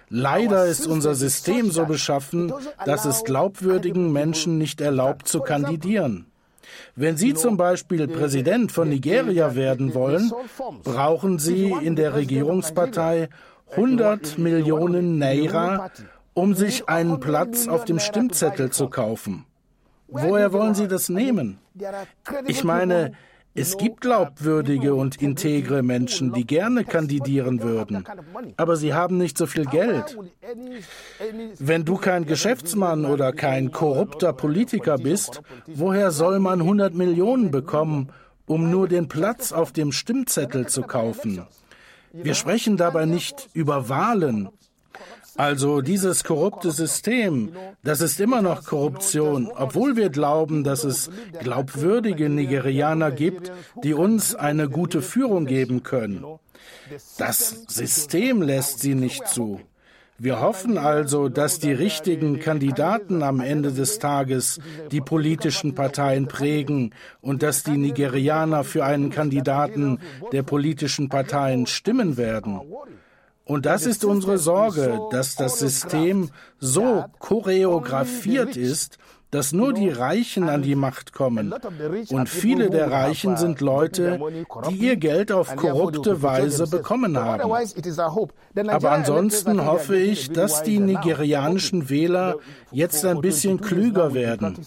Leider 0.10 0.66
ist 0.66 0.86
unser 0.86 1.16
System 1.16 1.72
so 1.72 1.86
beschaffen, 1.86 2.54
dass 2.86 3.06
es 3.06 3.24
glaubwürdigen 3.24 4.12
Menschen 4.12 4.58
nicht 4.58 4.82
erlaubt 4.82 5.28
zu 5.28 5.42
kandidieren. 5.42 6.31
Wenn 6.96 7.18
Sie 7.18 7.34
zum 7.34 7.58
Beispiel 7.58 8.08
Präsident 8.08 8.72
von 8.72 8.90
Nigeria 8.90 9.56
werden 9.56 9.94
wollen, 9.94 10.32
brauchen 10.84 11.40
Sie 11.40 11.72
in 11.82 11.96
der 11.96 12.14
Regierungspartei 12.14 13.30
100 13.72 14.38
Millionen 14.38 15.18
Naira, 15.18 15.90
um 16.34 16.54
sich 16.54 16.90
einen 16.90 17.20
Platz 17.20 17.68
auf 17.68 17.86
dem 17.86 18.00
Stimmzettel 18.00 18.70
zu 18.72 18.90
kaufen. 18.90 19.46
Woher 20.08 20.52
wollen 20.52 20.76
Sie 20.76 20.88
das 20.88 21.08
nehmen? 21.08 21.60
Ich 22.48 22.64
meine, 22.64 23.14
es 23.54 23.78
gibt 23.78 24.02
glaubwürdige 24.02 24.96
und 24.96 25.22
integre 25.22 25.84
Menschen, 25.84 26.32
die 26.34 26.46
gerne 26.46 26.86
kandidieren 26.86 27.62
würden, 27.62 28.06
aber 28.58 28.78
sie 28.78 28.94
haben 28.94 29.18
nicht 29.18 29.38
so 29.38 29.46
viel 29.46 29.66
Geld. 29.66 30.18
Wenn 31.60 31.84
du 31.84 31.98
kein 31.98 32.26
Geschäftsmann 32.26 33.06
oder 33.06 33.34
kein 33.34 33.72
korrupter 33.72 34.34
Politiker 34.34 34.98
bist, 34.98 35.42
woher 35.68 36.12
soll 36.12 36.40
man 36.40 36.62
100 36.62 36.94
Millionen 36.94 37.52
bekommen, 37.52 38.10
um 38.46 38.70
nur 38.70 38.88
den 38.88 39.08
Platz 39.08 39.52
auf 39.52 39.72
dem 39.72 39.92
Stimmzettel 39.92 40.68
zu 40.68 40.84
kaufen? 40.84 41.46
Wir 42.14 42.36
sprechen 42.36 42.78
dabei 42.78 43.06
nicht 43.06 43.50
über 43.54 43.90
Wahlen, 43.90 44.50
also 45.38 45.82
dieses 45.82 46.24
korrupte 46.24 46.72
System, 46.72 47.52
das 47.84 48.02
ist 48.02 48.20
immer 48.20 48.42
noch 48.42 48.66
Korruption, 48.66 49.50
obwohl 49.56 49.96
wir 49.96 50.10
glauben, 50.10 50.64
dass 50.64 50.84
es 50.84 51.10
glaubwürdige 51.40 52.30
Nigerianer 52.30 53.12
gibt, 53.12 53.52
die 53.84 53.94
uns 53.94 54.36
eine 54.36 54.70
gute 54.70 55.02
Führung 55.02 55.46
geben 55.46 55.84
können. 55.84 56.26
Das 57.18 57.66
System 57.68 58.42
lässt 58.42 58.80
sie 58.80 58.96
nicht 58.96 59.28
zu. 59.28 59.62
Wir 60.24 60.40
hoffen 60.40 60.78
also, 60.78 61.30
dass 61.30 61.58
die 61.58 61.72
richtigen 61.72 62.40
Kandidaten 62.40 63.24
am 63.24 63.40
Ende 63.40 63.72
des 63.72 63.98
Tages 63.98 64.60
die 64.92 65.02
politischen 65.02 65.74
Parteien 65.74 66.28
prägen 66.28 66.94
und 67.22 67.42
dass 67.42 67.64
die 67.64 67.78
Nigerianer 67.78 68.64
für 68.64 68.86
einen 68.86 69.10
Kandidaten 69.10 69.98
der 70.32 70.44
politischen 70.44 71.10
Parteien 71.10 71.66
stimmen 71.66 72.18
werden. 72.18 72.62
Und 73.44 73.66
das 73.66 73.86
ist 73.86 74.06
unsere 74.06 74.38
Sorge, 74.38 75.00
dass 75.12 75.36
das 75.36 75.60
System 75.60 76.30
so 76.60 77.06
choreografiert 77.20 78.56
ist, 78.56 78.98
dass 79.32 79.54
nur 79.54 79.74
die 79.74 79.90
Reichen 79.90 80.50
an 80.50 80.62
die 80.62 80.76
Macht 80.76 81.14
kommen. 81.14 81.54
Und 82.10 82.28
viele 82.28 82.70
der 82.70 82.92
Reichen 82.92 83.38
sind 83.38 83.62
Leute, 83.62 84.20
die 84.70 84.76
ihr 84.76 84.98
Geld 84.98 85.32
auf 85.32 85.56
korrupte 85.56 86.22
Weise 86.22 86.68
bekommen 86.68 87.18
haben. 87.18 87.50
Aber 88.68 88.92
ansonsten 88.92 89.66
hoffe 89.66 89.96
ich, 89.96 90.32
dass 90.32 90.64
die 90.64 90.80
nigerianischen 90.80 91.90
Wähler 91.90 92.36
jetzt 92.72 93.06
ein 93.06 93.22
bisschen 93.22 93.62
klüger 93.62 94.14
werden. 94.14 94.58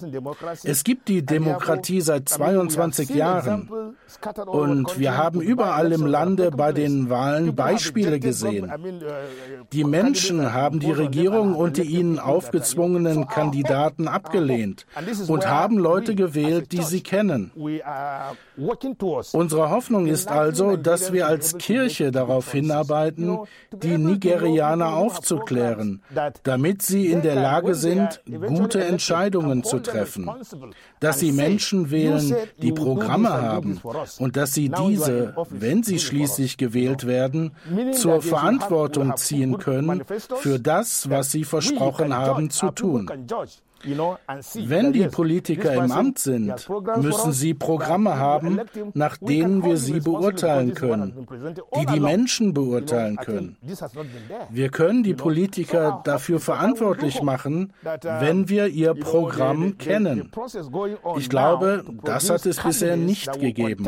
Es 0.64 0.82
gibt 0.82 1.08
die 1.08 1.24
Demokratie 1.24 2.00
seit 2.00 2.28
22 2.28 3.10
Jahren. 3.10 3.94
Und 4.46 4.98
wir 4.98 5.16
haben 5.16 5.42
überall 5.42 5.92
im 5.92 6.06
Lande 6.06 6.50
bei 6.50 6.72
den 6.72 7.10
Wahlen 7.10 7.54
Beispiele 7.54 8.18
gesehen. 8.18 8.72
Die 9.72 9.84
Menschen 9.84 10.54
haben 10.54 10.80
die 10.80 10.92
Regierung 10.92 11.54
und 11.54 11.76
die 11.76 11.82
ihnen 11.82 12.18
aufgezwungenen 12.18 13.28
Kandidaten 13.28 14.08
abgelehnt 14.14 14.53
abgelehnt 14.54 14.86
und 15.28 15.46
haben 15.46 15.78
Leute 15.78 16.14
gewählt, 16.14 16.72
die 16.72 16.82
sie 16.82 17.02
kennen. 17.02 17.50
Unsere 19.32 19.70
Hoffnung 19.70 20.06
ist 20.06 20.28
also, 20.28 20.76
dass 20.76 21.12
wir 21.12 21.26
als 21.26 21.58
Kirche 21.58 22.10
darauf 22.10 22.52
hinarbeiten, 22.52 23.38
die 23.72 23.98
Nigerianer 23.98 24.94
aufzuklären, 24.94 26.02
damit 26.42 26.82
sie 26.82 27.06
in 27.06 27.22
der 27.22 27.34
Lage 27.34 27.74
sind, 27.74 28.22
gute 28.46 28.84
Entscheidungen 28.84 29.64
zu 29.64 29.80
treffen, 29.80 30.30
dass 31.00 31.20
sie 31.20 31.32
Menschen 31.32 31.90
wählen, 31.90 32.34
die 32.58 32.72
Programme 32.72 33.32
haben 33.32 33.80
und 34.18 34.36
dass 34.36 34.54
sie 34.54 34.68
diese, 34.70 35.34
wenn 35.50 35.82
sie 35.82 35.98
schließlich 35.98 36.56
gewählt 36.56 37.06
werden, 37.06 37.52
zur 37.92 38.22
Verantwortung 38.22 39.16
ziehen 39.16 39.58
können 39.58 40.04
für 40.36 40.58
das, 40.58 41.10
was 41.10 41.32
sie 41.32 41.44
versprochen 41.44 42.14
haben 42.14 42.50
zu 42.50 42.70
tun. 42.70 43.10
Wenn 43.86 44.92
die 44.92 45.06
Politiker 45.08 45.74
im 45.74 45.92
Amt 45.92 46.18
sind, 46.18 46.68
müssen 47.00 47.32
sie 47.32 47.54
Programme 47.54 48.16
haben, 48.16 48.60
nach 48.94 49.16
denen 49.16 49.64
wir 49.64 49.76
sie 49.76 50.00
beurteilen 50.00 50.74
können, 50.74 51.26
die 51.78 51.86
die 51.86 52.00
Menschen 52.00 52.54
beurteilen 52.54 53.16
können. 53.16 53.56
Wir 54.50 54.68
können 54.70 55.02
die 55.02 55.14
Politiker 55.14 56.00
dafür 56.04 56.40
verantwortlich 56.40 57.22
machen, 57.22 57.72
wenn 58.02 58.48
wir 58.48 58.68
ihr 58.68 58.94
Programm 58.94 59.78
kennen. 59.78 60.30
Ich 61.16 61.28
glaube, 61.28 61.84
das 62.02 62.30
hat 62.30 62.46
es 62.46 62.60
bisher 62.60 62.96
nicht 62.96 63.38
gegeben. 63.40 63.86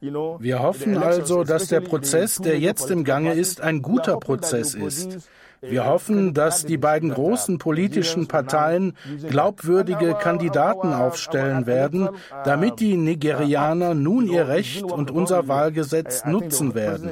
Wir 0.00 0.62
hoffen 0.62 0.96
also, 0.96 1.44
dass 1.44 1.68
der 1.68 1.80
Prozess, 1.80 2.36
der 2.36 2.58
jetzt 2.58 2.90
im 2.90 3.04
Gange 3.04 3.34
ist, 3.34 3.60
ein 3.60 3.82
guter 3.82 4.16
Prozess 4.16 4.74
ist. 4.74 5.28
Wir 5.62 5.84
hoffen, 5.84 6.32
dass 6.32 6.64
die 6.64 6.78
beiden 6.78 7.10
großen 7.10 7.58
politischen 7.58 8.26
Parteien 8.26 8.96
glaubwürdige 9.28 10.14
Kandidaten 10.14 10.94
aufstellen 10.94 11.66
werden, 11.66 12.08
damit 12.44 12.80
die 12.80 12.96
Nigerianer 12.96 13.94
nun 13.94 14.26
ihr 14.26 14.48
Recht 14.48 14.84
und 14.84 15.10
unser 15.10 15.48
Wahlgesetz 15.48 16.24
nutzen 16.24 16.74
werden. 16.74 17.10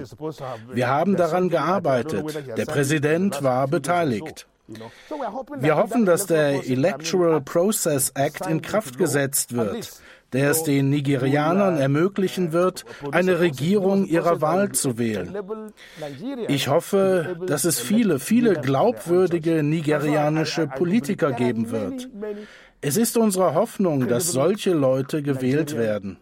Wir 0.72 0.88
haben 0.88 1.16
daran 1.16 1.50
gearbeitet. 1.50 2.24
Der 2.56 2.64
Präsident 2.64 3.42
war 3.42 3.68
beteiligt. 3.68 4.46
Wir 5.58 5.76
hoffen, 5.76 6.04
dass 6.04 6.26
der 6.26 6.66
Electoral 6.68 7.40
Process 7.40 8.10
Act 8.10 8.46
in 8.46 8.60
Kraft 8.60 8.98
gesetzt 8.98 9.54
wird, 9.54 9.90
der 10.32 10.50
es 10.50 10.62
den 10.62 10.90
Nigerianern 10.90 11.78
ermöglichen 11.78 12.52
wird, 12.52 12.84
eine 13.12 13.40
Regierung 13.40 14.04
ihrer 14.04 14.40
Wahl 14.40 14.72
zu 14.72 14.98
wählen. 14.98 15.36
Ich 16.48 16.68
hoffe, 16.68 17.38
dass 17.46 17.64
es 17.64 17.80
viele, 17.80 18.18
viele 18.18 18.54
glaubwürdige 18.54 19.62
nigerianische 19.62 20.66
Politiker 20.66 21.32
geben 21.32 21.70
wird. 21.70 22.08
Es 22.80 22.96
ist 22.96 23.16
unsere 23.16 23.54
Hoffnung, 23.54 24.06
dass 24.06 24.30
solche 24.30 24.72
Leute 24.72 25.22
gewählt 25.22 25.76
werden. 25.76 26.18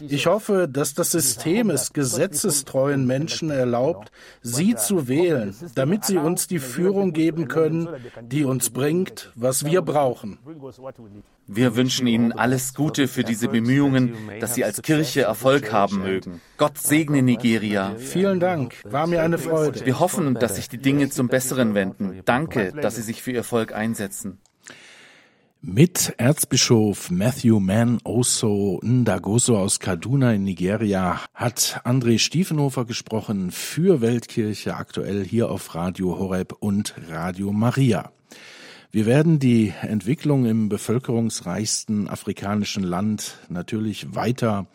Ich 0.00 0.26
hoffe, 0.26 0.68
dass 0.70 0.94
das 0.94 1.10
System 1.10 1.70
es 1.70 1.92
gesetzestreuen 1.92 3.06
Menschen 3.06 3.50
erlaubt, 3.50 4.10
sie 4.42 4.74
zu 4.74 5.08
wählen, 5.08 5.54
damit 5.74 6.04
sie 6.04 6.18
uns 6.18 6.46
die 6.46 6.58
Führung 6.58 7.12
geben 7.12 7.48
können, 7.48 7.88
die 8.22 8.44
uns 8.44 8.70
bringt, 8.70 9.32
was 9.34 9.64
wir 9.64 9.82
brauchen. 9.82 10.38
Wir 11.52 11.74
wünschen 11.74 12.06
Ihnen 12.06 12.30
alles 12.30 12.74
Gute 12.74 13.08
für 13.08 13.24
diese 13.24 13.48
Bemühungen, 13.48 14.14
dass 14.38 14.54
Sie 14.54 14.64
als 14.64 14.82
Kirche 14.82 15.22
Erfolg 15.22 15.72
haben 15.72 15.98
mögen. 15.98 16.40
Gott 16.58 16.78
segne 16.78 17.22
Nigeria. 17.22 17.96
Vielen 17.96 18.38
Dank, 18.38 18.76
war 18.84 19.08
mir 19.08 19.22
eine 19.22 19.36
Freude. 19.36 19.84
Wir 19.84 19.98
hoffen, 19.98 20.34
dass 20.34 20.56
sich 20.56 20.68
die 20.68 20.78
Dinge 20.78 21.10
zum 21.10 21.26
Besseren 21.26 21.74
wenden. 21.74 22.20
Danke, 22.24 22.72
dass 22.72 22.94
Sie 22.94 23.02
sich 23.02 23.22
für 23.22 23.32
Ihr 23.32 23.42
Volk 23.42 23.74
einsetzen. 23.74 24.38
Mit 25.62 26.14
Erzbischof 26.16 27.10
Matthew 27.10 27.60
Mann 27.60 27.98
Oso 28.02 28.80
Ndagoso 28.82 29.58
aus 29.58 29.78
Kaduna 29.78 30.32
in 30.32 30.44
Nigeria 30.44 31.20
hat 31.34 31.82
André 31.84 32.18
Stiefenhofer 32.18 32.86
gesprochen 32.86 33.50
für 33.50 34.00
Weltkirche 34.00 34.74
aktuell 34.74 35.22
hier 35.22 35.50
auf 35.50 35.74
Radio 35.74 36.18
Horeb 36.18 36.54
und 36.60 36.94
Radio 37.10 37.52
Maria. 37.52 38.10
Wir 38.90 39.04
werden 39.04 39.38
die 39.38 39.74
Entwicklung 39.82 40.46
im 40.46 40.70
bevölkerungsreichsten 40.70 42.08
afrikanischen 42.08 42.82
Land 42.82 43.36
natürlich 43.50 44.14
weiter 44.14 44.66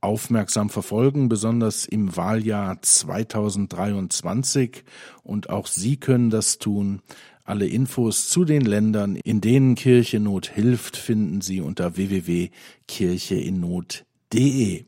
aufmerksam 0.00 0.68
verfolgen, 0.68 1.28
besonders 1.28 1.86
im 1.86 2.16
Wahljahr 2.16 2.82
2023. 2.82 4.82
Und 5.22 5.48
auch 5.48 5.68
Sie 5.68 5.96
können 5.96 6.28
das 6.28 6.58
tun. 6.58 7.02
Alle 7.46 7.66
Infos 7.66 8.30
zu 8.30 8.46
den 8.46 8.62
Ländern, 8.62 9.16
in 9.16 9.42
denen 9.42 9.74
Kirchennot 9.74 10.46
hilft, 10.46 10.96
finden 10.96 11.42
Sie 11.42 11.60
unter 11.60 11.94
www.kircheinnot.de. 11.96 14.84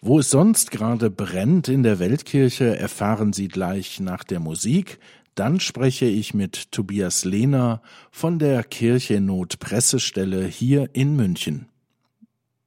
Wo 0.00 0.18
es 0.18 0.30
sonst 0.30 0.70
gerade 0.70 1.10
brennt 1.10 1.68
in 1.68 1.82
der 1.82 1.98
Weltkirche, 1.98 2.78
erfahren 2.78 3.34
Sie 3.34 3.48
gleich 3.48 4.00
nach 4.00 4.24
der 4.24 4.40
Musik. 4.40 5.00
Dann 5.34 5.60
spreche 5.60 6.06
ich 6.06 6.32
mit 6.32 6.72
Tobias 6.72 7.26
Lehner 7.26 7.82
von 8.10 8.38
der 8.38 8.64
Kirchennot 8.64 9.58
Pressestelle 9.58 10.46
hier 10.46 10.88
in 10.94 11.14
München. 11.14 11.66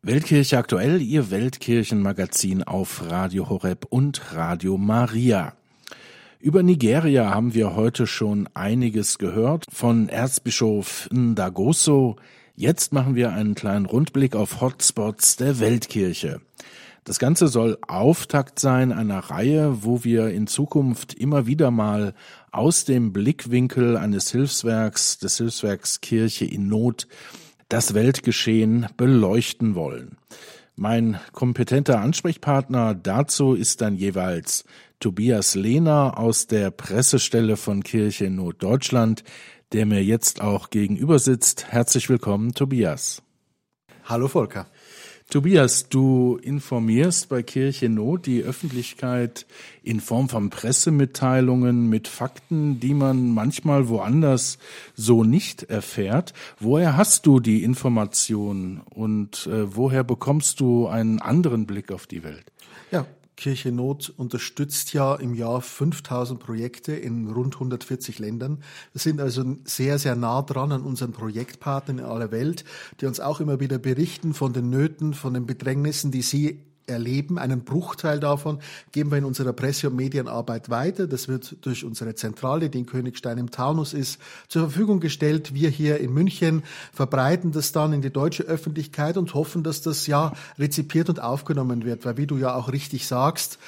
Weltkirche 0.04 0.60
aktuell, 0.60 1.02
Ihr 1.02 1.32
Weltkirchenmagazin 1.32 2.62
auf 2.62 3.10
Radio 3.10 3.50
Horeb 3.50 3.88
und 3.90 4.36
Radio 4.36 4.78
Maria. 4.78 5.56
Über 6.44 6.62
Nigeria 6.62 7.30
haben 7.30 7.54
wir 7.54 7.74
heute 7.74 8.06
schon 8.06 8.50
einiges 8.54 9.18
gehört 9.18 9.64
von 9.72 10.10
Erzbischof 10.10 11.08
Ndagoso. 11.10 12.18
Jetzt 12.58 12.92
machen 12.92 13.16
wir 13.16 13.32
einen 13.32 13.56
kleinen 13.56 13.86
Rundblick 13.86 14.36
auf 14.36 14.60
Hotspots 14.60 15.38
der 15.38 15.62
Weltkirche. 15.62 16.42
Das 17.06 17.18
Ganze 17.18 17.48
soll 17.48 17.78
Auftakt 17.88 18.60
sein 18.60 18.92
einer 18.92 19.20
Reihe, 19.20 19.86
wo 19.86 20.04
wir 20.04 20.32
in 20.32 20.46
Zukunft 20.46 21.14
immer 21.14 21.48
wieder 21.48 21.72
mal 21.72 22.14
aus 22.52 22.84
dem 22.84 23.14
Blickwinkel 23.14 23.96
eines 23.96 24.30
Hilfswerks, 24.30 25.20
des 25.20 25.38
Hilfswerks 25.38 26.02
Kirche 26.02 26.44
in 26.44 26.68
Not, 26.68 27.08
das 27.70 27.94
Weltgeschehen 27.94 28.88
beleuchten 28.98 29.76
wollen. 29.76 30.18
Mein 30.76 31.20
kompetenter 31.32 32.02
Ansprechpartner 32.02 32.96
dazu 32.96 33.54
ist 33.54 33.80
dann 33.80 33.96
jeweils 33.96 34.66
Tobias 35.04 35.56
Lehner 35.56 36.18
aus 36.18 36.48
der 36.48 36.72
Pressestelle 36.72 37.58
von 37.58 37.84
Kirche 37.84 38.28
in 38.28 38.38
Not 38.38 38.64
Deutschland, 38.64 39.26
der 39.74 39.86
mir 39.86 40.02
jetzt 40.02 40.40
auch 40.40 40.70
gegenüber 40.70 41.20
sitzt. 41.20 41.70
Herzlich 41.74 42.08
willkommen, 42.08 42.54
Tobias. 42.54 43.22
Hallo 44.06 44.30
Volker. 44.30 44.66
Tobias, 45.30 45.90
du 45.90 46.40
informierst 46.42 47.28
bei 47.28 47.44
Kirche 47.44 47.90
Not 47.90 48.28
die 48.28 48.44
Öffentlichkeit 48.44 49.46
in 49.82 50.00
Form 50.00 50.30
von 50.30 50.50
Pressemitteilungen 50.50 51.90
mit 51.90 52.08
Fakten, 52.08 52.80
die 52.80 52.94
man 52.94 53.34
manchmal 53.34 53.90
woanders 53.90 54.58
so 54.96 55.26
nicht 55.26 55.64
erfährt. 55.64 56.34
Woher 56.62 56.96
hast 56.96 57.26
du 57.26 57.42
die 57.42 57.62
Informationen 57.62 58.80
und 58.90 59.48
äh, 59.48 59.76
woher 59.76 60.06
bekommst 60.06 60.62
du 60.62 60.88
einen 60.88 61.20
anderen 61.20 61.66
Blick 61.66 61.92
auf 61.92 62.08
die 62.08 62.24
Welt? 62.24 62.53
Kirche 63.44 63.74
Not 63.74 64.14
unterstützt 64.16 64.94
ja 64.94 65.16
im 65.16 65.34
Jahr 65.34 65.60
5000 65.60 66.40
Projekte 66.40 66.94
in 66.94 67.28
rund 67.28 67.56
140 67.56 68.18
Ländern. 68.20 68.64
Wir 68.94 69.02
sind 69.02 69.20
also 69.20 69.58
sehr, 69.66 70.00
sehr 70.00 70.16
nah 70.16 70.42
dran 70.42 70.72
an 70.72 70.84
unseren 70.84 71.12
Projektpartnern 71.12 72.00
in 72.00 72.06
aller 72.06 72.32
Welt, 72.32 72.64
die 73.02 73.06
uns 73.06 73.20
auch 73.20 73.42
immer 73.42 73.60
wieder 73.60 73.80
berichten 73.80 74.34
von 74.34 74.54
den 74.54 74.70
Nöten, 74.70 75.14
von 75.14 75.34
den 75.34 75.46
Bedrängnissen, 75.46 76.10
die 76.10 76.22
sie 76.22 76.64
erleben. 76.88 77.38
Einen 77.38 77.64
Bruchteil 77.64 78.20
davon 78.20 78.60
geben 78.92 79.12
wir 79.12 79.18
in 79.18 79.26
unserer 79.26 79.54
Presse- 79.54 79.90
und 79.90 79.96
Medienarbeit 79.96 80.70
weiter. 80.70 81.08
Das 81.08 81.28
wird 81.28 81.58
durch 81.62 81.84
unsere 81.84 82.16
Zentrale, 82.16 82.70
die 82.70 82.80
in 82.80 82.86
Königstein 82.86 83.38
im 83.38 83.52
Taunus 83.52 83.94
ist, 83.94 84.20
zur 84.48 84.64
Verfügung 84.64 85.00
gestellt. 85.00 85.54
Wir 85.54 85.70
hier 85.70 86.00
in 86.00 86.14
München 86.14 86.64
verbreiten 86.92 87.52
das 87.52 87.72
dann 87.72 87.94
in 87.94 88.02
die 88.02 88.12
deutsche 88.12 88.44
Öffentlichkeit 88.44 89.18
und 89.18 89.34
hoffen, 89.34 89.64
dass 89.64 89.82
das 89.82 90.08
ja 90.08 90.34
rezipiert 90.60 91.10
und 91.10 91.22
aufgenommen 91.22 91.86
wird. 91.86 92.06
Weil 92.06 92.18
wie 92.18 92.28
du 92.28 92.38
ja 92.38 92.56
auch 92.56 92.72
richtig 92.72 93.08
sagst, 93.08 93.60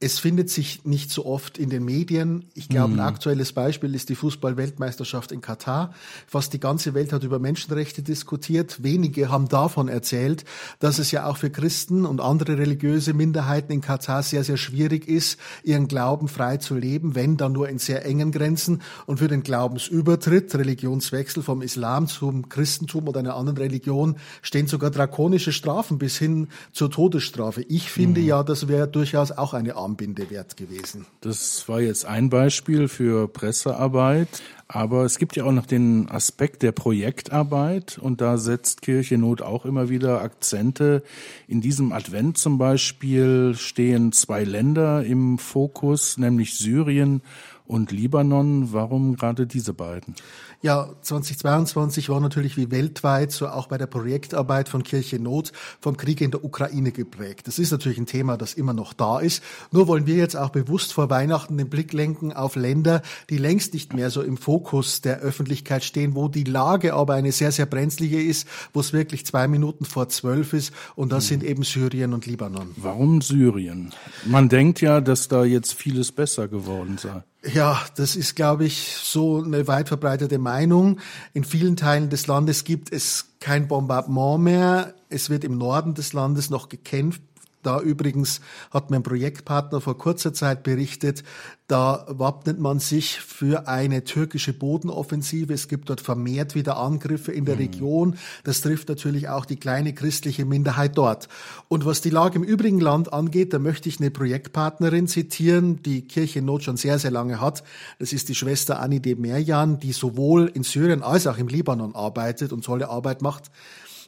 es 0.00 0.20
findet 0.20 0.48
sich 0.48 0.84
nicht 0.84 1.10
so 1.10 1.26
oft 1.26 1.58
in 1.58 1.70
den 1.70 1.84
Medien. 1.84 2.44
Ich 2.54 2.68
glaube, 2.68 2.92
ein 2.92 3.00
mhm. 3.00 3.00
aktuelles 3.00 3.52
Beispiel 3.52 3.96
ist 3.96 4.08
die 4.08 4.14
Fußball-Weltmeisterschaft 4.14 5.32
in 5.32 5.40
Katar. 5.40 5.92
Fast 6.28 6.52
die 6.52 6.60
ganze 6.60 6.94
Welt 6.94 7.12
hat 7.12 7.24
über 7.24 7.40
Menschenrechte 7.40 8.02
diskutiert. 8.02 8.84
Wenige 8.84 9.28
haben 9.28 9.48
davon 9.48 9.88
erzählt, 9.88 10.44
dass 10.78 11.00
es 11.00 11.10
ja 11.10 11.26
auch 11.26 11.36
für 11.36 11.50
Christen 11.50 12.06
und 12.06 12.20
andere 12.20 12.58
religiöse 12.58 13.12
Minderheiten 13.12 13.72
in 13.72 13.80
Katar 13.80 14.22
sehr, 14.22 14.44
sehr 14.44 14.56
schwierig 14.56 15.08
ist, 15.08 15.40
ihren 15.64 15.88
Glauben 15.88 16.28
frei 16.28 16.58
zu 16.58 16.76
leben, 16.76 17.16
wenn 17.16 17.36
dann 17.36 17.50
nur 17.50 17.68
in 17.68 17.80
sehr 17.80 18.04
engen 18.06 18.30
Grenzen. 18.30 18.82
Und 19.06 19.18
für 19.18 19.26
den 19.26 19.42
Glaubensübertritt, 19.42 20.54
Religionswechsel 20.54 21.42
vom 21.42 21.60
Islam 21.60 22.06
zum 22.06 22.48
Christentum 22.48 23.08
oder 23.08 23.18
einer 23.18 23.34
anderen 23.34 23.58
Religion 23.58 24.14
stehen 24.42 24.68
sogar 24.68 24.92
drakonische 24.92 25.50
Strafen 25.50 25.98
bis 25.98 26.18
hin 26.18 26.46
zur 26.70 26.88
Todesstrafe. 26.88 27.62
Ich 27.62 27.90
finde 27.90 28.20
mhm. 28.20 28.26
ja, 28.28 28.42
das 28.44 28.68
wäre 28.68 28.86
durchaus 28.86 29.32
auch 29.32 29.54
eine 29.54 29.74
Armbinde 29.88 30.28
wert 30.30 30.56
gewesen. 30.56 31.06
Das 31.22 31.66
war 31.68 31.80
jetzt 31.80 32.04
ein 32.04 32.28
Beispiel 32.28 32.88
für 32.88 33.26
Pressearbeit. 33.26 34.28
Aber 34.70 35.04
es 35.06 35.16
gibt 35.16 35.34
ja 35.34 35.44
auch 35.44 35.52
noch 35.52 35.64
den 35.64 36.10
Aspekt 36.10 36.62
der 36.62 36.72
Projektarbeit 36.72 37.96
und 37.96 38.20
da 38.20 38.36
setzt 38.36 38.82
Kirche 38.82 39.16
Not 39.16 39.40
auch 39.40 39.64
immer 39.64 39.88
wieder 39.88 40.20
Akzente. 40.20 41.02
In 41.46 41.62
diesem 41.62 41.90
Advent 41.90 42.36
zum 42.36 42.58
Beispiel 42.58 43.54
stehen 43.56 44.12
zwei 44.12 44.44
Länder 44.44 45.02
im 45.04 45.38
Fokus, 45.38 46.18
nämlich 46.18 46.58
Syrien 46.58 47.22
und 47.68 47.92
Libanon. 47.92 48.72
Warum 48.72 49.16
gerade 49.16 49.46
diese 49.46 49.74
beiden? 49.74 50.14
Ja, 50.60 50.88
2022 51.02 52.08
war 52.08 52.18
natürlich 52.18 52.56
wie 52.56 52.72
weltweit, 52.72 53.30
so 53.30 53.46
auch 53.46 53.68
bei 53.68 53.78
der 53.78 53.86
Projektarbeit 53.86 54.68
von 54.68 54.82
Kirche 54.82 55.20
Not 55.20 55.52
vom 55.80 55.96
Krieg 55.96 56.20
in 56.20 56.32
der 56.32 56.44
Ukraine 56.44 56.90
geprägt. 56.90 57.46
Das 57.46 57.60
ist 57.60 57.70
natürlich 57.70 57.98
ein 57.98 58.06
Thema, 58.06 58.36
das 58.36 58.54
immer 58.54 58.72
noch 58.72 58.92
da 58.92 59.20
ist. 59.20 59.42
Nur 59.70 59.86
wollen 59.86 60.06
wir 60.06 60.16
jetzt 60.16 60.34
auch 60.34 60.50
bewusst 60.50 60.92
vor 60.92 61.10
Weihnachten 61.10 61.56
den 61.58 61.68
Blick 61.68 61.92
lenken 61.92 62.32
auf 62.32 62.56
Länder, 62.56 63.02
die 63.30 63.38
längst 63.38 63.72
nicht 63.72 63.94
mehr 63.94 64.10
so 64.10 64.22
im 64.22 64.36
Fokus 64.36 64.57
der 65.00 65.20
Öffentlichkeit 65.20 65.84
stehen, 65.84 66.14
wo 66.14 66.28
die 66.28 66.44
Lage 66.44 66.94
aber 66.94 67.14
eine 67.14 67.32
sehr, 67.32 67.52
sehr 67.52 67.66
brenzlige 67.66 68.22
ist, 68.22 68.46
wo 68.72 68.80
es 68.80 68.92
wirklich 68.92 69.26
zwei 69.26 69.48
Minuten 69.48 69.84
vor 69.84 70.08
zwölf 70.08 70.52
ist. 70.52 70.72
Und 70.96 71.12
das 71.12 71.24
hm. 71.24 71.28
sind 71.28 71.44
eben 71.44 71.62
Syrien 71.62 72.12
und 72.12 72.26
Libanon. 72.26 72.70
Warum 72.76 73.20
Syrien? 73.22 73.92
Man 74.24 74.48
denkt 74.48 74.80
ja, 74.80 75.00
dass 75.00 75.28
da 75.28 75.44
jetzt 75.44 75.74
vieles 75.74 76.12
besser 76.12 76.48
geworden 76.48 76.98
sei. 76.98 77.22
Ja, 77.54 77.80
das 77.96 78.16
ist, 78.16 78.34
glaube 78.34 78.64
ich, 78.64 78.96
so 78.96 79.42
eine 79.42 79.68
weit 79.68 79.88
verbreitete 79.88 80.38
Meinung. 80.38 80.98
In 81.34 81.44
vielen 81.44 81.76
Teilen 81.76 82.10
des 82.10 82.26
Landes 82.26 82.64
gibt 82.64 82.92
es 82.92 83.26
kein 83.40 83.68
Bombardement 83.68 84.42
mehr. 84.42 84.94
Es 85.08 85.30
wird 85.30 85.44
im 85.44 85.56
Norden 85.56 85.94
des 85.94 86.12
Landes 86.12 86.50
noch 86.50 86.68
gekämpft 86.68 87.22
Da 87.68 87.82
übrigens 87.82 88.40
hat 88.70 88.90
mein 88.90 89.02
Projektpartner 89.02 89.82
vor 89.82 89.98
kurzer 89.98 90.32
Zeit 90.32 90.62
berichtet, 90.62 91.22
da 91.66 92.06
wappnet 92.08 92.58
man 92.58 92.78
sich 92.78 93.20
für 93.20 93.68
eine 93.68 94.04
türkische 94.04 94.54
Bodenoffensive. 94.54 95.52
Es 95.52 95.68
gibt 95.68 95.90
dort 95.90 96.00
vermehrt 96.00 96.54
wieder 96.54 96.78
Angriffe 96.78 97.30
in 97.30 97.44
der 97.44 97.56
mhm. 97.56 97.60
Region. 97.60 98.18
Das 98.42 98.62
trifft 98.62 98.88
natürlich 98.88 99.28
auch 99.28 99.44
die 99.44 99.56
kleine 99.56 99.92
christliche 99.92 100.46
Minderheit 100.46 100.96
dort. 100.96 101.28
Und 101.68 101.84
was 101.84 102.00
die 102.00 102.08
Lage 102.08 102.36
im 102.36 102.42
übrigen 102.42 102.80
Land 102.80 103.12
angeht, 103.12 103.52
da 103.52 103.58
möchte 103.58 103.90
ich 103.90 104.00
eine 104.00 104.10
Projektpartnerin 104.10 105.06
zitieren, 105.06 105.82
die 105.82 106.08
Kirche 106.08 106.38
in 106.38 106.46
Not 106.46 106.62
schon 106.62 106.78
sehr, 106.78 106.98
sehr 106.98 107.10
lange 107.10 107.38
hat. 107.38 107.64
Das 107.98 108.14
ist 108.14 108.30
die 108.30 108.34
Schwester 108.34 108.80
Annie 108.80 109.00
de 109.00 109.14
Merjan, 109.14 109.78
die 109.78 109.92
sowohl 109.92 110.46
in 110.46 110.62
Syrien 110.62 111.02
als 111.02 111.26
auch 111.26 111.36
im 111.36 111.48
Libanon 111.48 111.94
arbeitet 111.94 112.54
und 112.54 112.64
tolle 112.64 112.88
Arbeit 112.88 113.20
macht. 113.20 113.50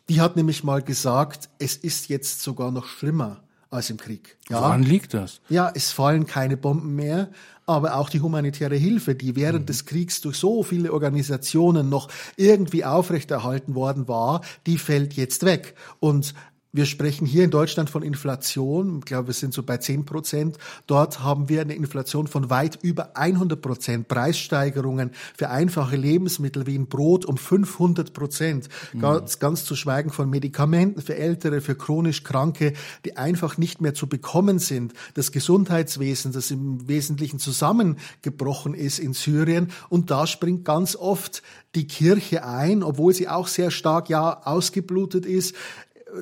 Die 0.08 0.22
hat 0.22 0.34
nämlich 0.34 0.64
mal 0.64 0.80
gesagt, 0.80 1.50
es 1.58 1.76
ist 1.76 2.08
jetzt 2.08 2.40
sogar 2.40 2.72
noch 2.72 2.86
schlimmer 2.86 3.42
als 3.70 3.88
im 3.90 3.96
Krieg. 3.96 4.36
Ja. 4.48 4.60
Woran 4.60 4.82
liegt 4.82 5.14
das? 5.14 5.40
Ja, 5.48 5.70
es 5.74 5.92
fallen 5.92 6.26
keine 6.26 6.56
Bomben 6.56 6.96
mehr, 6.96 7.30
aber 7.66 7.94
auch 7.96 8.10
die 8.10 8.20
humanitäre 8.20 8.74
Hilfe, 8.74 9.14
die 9.14 9.36
während 9.36 9.62
mhm. 9.62 9.66
des 9.66 9.86
Kriegs 9.86 10.20
durch 10.20 10.36
so 10.36 10.62
viele 10.62 10.92
Organisationen 10.92 11.88
noch 11.88 12.08
irgendwie 12.36 12.84
aufrechterhalten 12.84 13.74
worden 13.74 14.08
war, 14.08 14.40
die 14.66 14.76
fällt 14.76 15.14
jetzt 15.14 15.44
weg. 15.44 15.76
Und 16.00 16.34
wir 16.72 16.86
sprechen 16.86 17.26
hier 17.26 17.42
in 17.42 17.50
Deutschland 17.50 17.90
von 17.90 18.02
Inflation. 18.02 18.98
Ich 19.00 19.06
glaube, 19.06 19.28
wir 19.28 19.34
sind 19.34 19.52
so 19.52 19.64
bei 19.64 19.78
10 19.78 20.04
Prozent. 20.04 20.56
Dort 20.86 21.20
haben 21.20 21.48
wir 21.48 21.62
eine 21.62 21.74
Inflation 21.74 22.28
von 22.28 22.48
weit 22.48 22.78
über 22.82 23.16
100 23.16 23.60
Prozent. 23.60 24.08
Preissteigerungen 24.08 25.10
für 25.36 25.50
einfache 25.50 25.96
Lebensmittel 25.96 26.66
wie 26.66 26.78
ein 26.78 26.86
Brot 26.86 27.24
um 27.24 27.36
500 27.36 28.12
Prozent. 28.12 28.68
Mhm. 28.92 29.00
Ganz, 29.00 29.38
ganz 29.40 29.64
zu 29.64 29.74
schweigen 29.74 30.10
von 30.10 30.30
Medikamenten 30.30 31.02
für 31.02 31.16
Ältere, 31.16 31.60
für 31.60 31.74
chronisch 31.74 32.22
Kranke, 32.22 32.74
die 33.04 33.16
einfach 33.16 33.58
nicht 33.58 33.80
mehr 33.80 33.94
zu 33.94 34.06
bekommen 34.06 34.60
sind. 34.60 34.92
Das 35.14 35.32
Gesundheitswesen, 35.32 36.30
das 36.32 36.52
im 36.52 36.86
Wesentlichen 36.86 37.40
zusammengebrochen 37.40 38.74
ist 38.74 39.00
in 39.00 39.12
Syrien. 39.12 39.72
Und 39.88 40.12
da 40.12 40.26
springt 40.28 40.64
ganz 40.64 40.94
oft 40.94 41.42
die 41.74 41.86
Kirche 41.88 42.44
ein, 42.44 42.82
obwohl 42.84 43.12
sie 43.12 43.28
auch 43.28 43.48
sehr 43.48 43.70
stark 43.70 44.08
ja 44.08 44.40
ausgeblutet 44.44 45.26
ist 45.26 45.54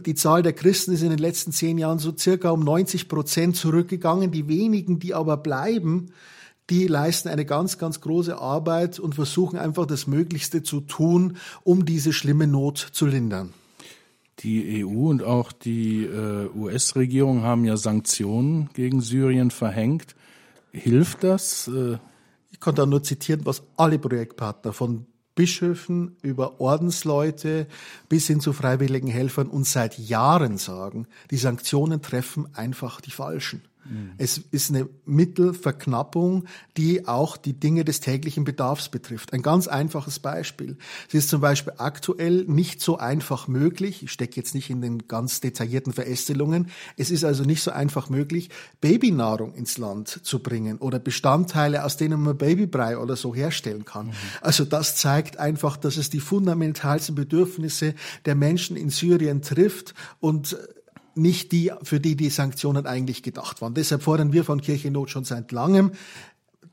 die 0.04 0.14
Zahl 0.14 0.42
der 0.42 0.52
Christen 0.52 0.92
ist 0.92 1.02
in 1.02 1.10
den 1.10 1.18
letzten 1.18 1.52
zehn 1.52 1.78
Jahren 1.78 1.98
so 1.98 2.16
circa 2.16 2.50
um 2.50 2.60
90 2.60 3.08
Prozent 3.08 3.56
zurückgegangen. 3.56 4.30
Die 4.30 4.48
wenigen, 4.48 4.98
die 4.98 5.14
aber 5.14 5.36
bleiben, 5.36 6.12
die 6.70 6.86
leisten 6.86 7.28
eine 7.28 7.44
ganz, 7.44 7.78
ganz 7.78 8.00
große 8.00 8.38
Arbeit 8.38 8.98
und 8.98 9.14
versuchen 9.14 9.58
einfach 9.58 9.86
das 9.86 10.06
Möglichste 10.06 10.62
zu 10.62 10.80
tun, 10.80 11.36
um 11.64 11.84
diese 11.84 12.12
schlimme 12.12 12.46
Not 12.46 12.78
zu 12.78 13.06
lindern. 13.06 13.54
Die 14.40 14.84
EU 14.84 15.08
und 15.08 15.22
auch 15.22 15.50
die 15.50 16.04
äh, 16.04 16.48
US-Regierung 16.54 17.42
haben 17.42 17.64
ja 17.64 17.76
Sanktionen 17.76 18.70
gegen 18.74 19.00
Syrien 19.00 19.50
verhängt. 19.50 20.14
Hilft 20.70 21.24
das? 21.24 21.68
Äh 21.68 21.98
ich 22.50 22.60
kann 22.60 22.74
da 22.74 22.86
nur 22.86 23.04
zitieren, 23.04 23.46
was 23.46 23.62
alle 23.76 24.00
Projektpartner 24.00 24.72
von 24.72 25.06
Bischöfen 25.38 26.16
über 26.20 26.60
Ordensleute 26.60 27.68
bis 28.08 28.26
hin 28.26 28.40
zu 28.40 28.52
freiwilligen 28.52 29.06
Helfern 29.06 29.46
uns 29.46 29.72
seit 29.72 29.96
Jahren 29.96 30.58
sagen, 30.58 31.06
die 31.30 31.36
Sanktionen 31.36 32.02
treffen 32.02 32.52
einfach 32.56 33.00
die 33.00 33.12
Falschen. 33.12 33.62
Mhm. 33.84 34.12
Es 34.18 34.38
ist 34.38 34.70
eine 34.70 34.88
Mittelverknappung, 35.04 36.44
die 36.76 37.06
auch 37.06 37.36
die 37.36 37.54
Dinge 37.54 37.84
des 37.84 38.00
täglichen 38.00 38.44
Bedarfs 38.44 38.88
betrifft. 38.88 39.32
Ein 39.32 39.42
ganz 39.42 39.68
einfaches 39.68 40.18
Beispiel. 40.18 40.76
Es 41.08 41.14
ist 41.14 41.28
zum 41.28 41.40
Beispiel 41.40 41.74
aktuell 41.78 42.44
nicht 42.44 42.80
so 42.80 42.98
einfach 42.98 43.48
möglich, 43.48 44.02
ich 44.02 44.12
stecke 44.12 44.36
jetzt 44.36 44.54
nicht 44.54 44.70
in 44.70 44.80
den 44.80 45.08
ganz 45.08 45.40
detaillierten 45.40 45.92
Verästelungen, 45.92 46.68
es 46.96 47.10
ist 47.10 47.24
also 47.24 47.44
nicht 47.44 47.62
so 47.62 47.70
einfach 47.70 48.10
möglich, 48.10 48.50
Babynahrung 48.80 49.54
ins 49.54 49.78
Land 49.78 50.20
zu 50.22 50.40
bringen 50.40 50.78
oder 50.78 50.98
Bestandteile, 50.98 51.84
aus 51.84 51.96
denen 51.96 52.22
man 52.22 52.36
Babybrei 52.36 52.98
oder 52.98 53.16
so 53.16 53.34
herstellen 53.34 53.84
kann. 53.84 54.08
Mhm. 54.08 54.12
Also 54.40 54.64
das 54.64 54.96
zeigt 54.96 55.38
einfach, 55.38 55.76
dass 55.76 55.96
es 55.96 56.10
die 56.10 56.20
fundamentalsten 56.20 57.14
Bedürfnisse 57.14 57.94
der 58.24 58.34
Menschen 58.34 58.76
in 58.76 58.90
Syrien 58.90 59.42
trifft 59.42 59.94
und 60.20 60.56
nicht 61.18 61.52
die, 61.52 61.72
für 61.82 62.00
die 62.00 62.16
die 62.16 62.30
Sanktionen 62.30 62.86
eigentlich 62.86 63.22
gedacht 63.22 63.60
waren. 63.60 63.74
Deshalb 63.74 64.02
fordern 64.02 64.32
wir 64.32 64.44
von 64.44 64.60
Kirchennot 64.60 65.10
schon 65.10 65.24
seit 65.24 65.52
langem, 65.52 65.92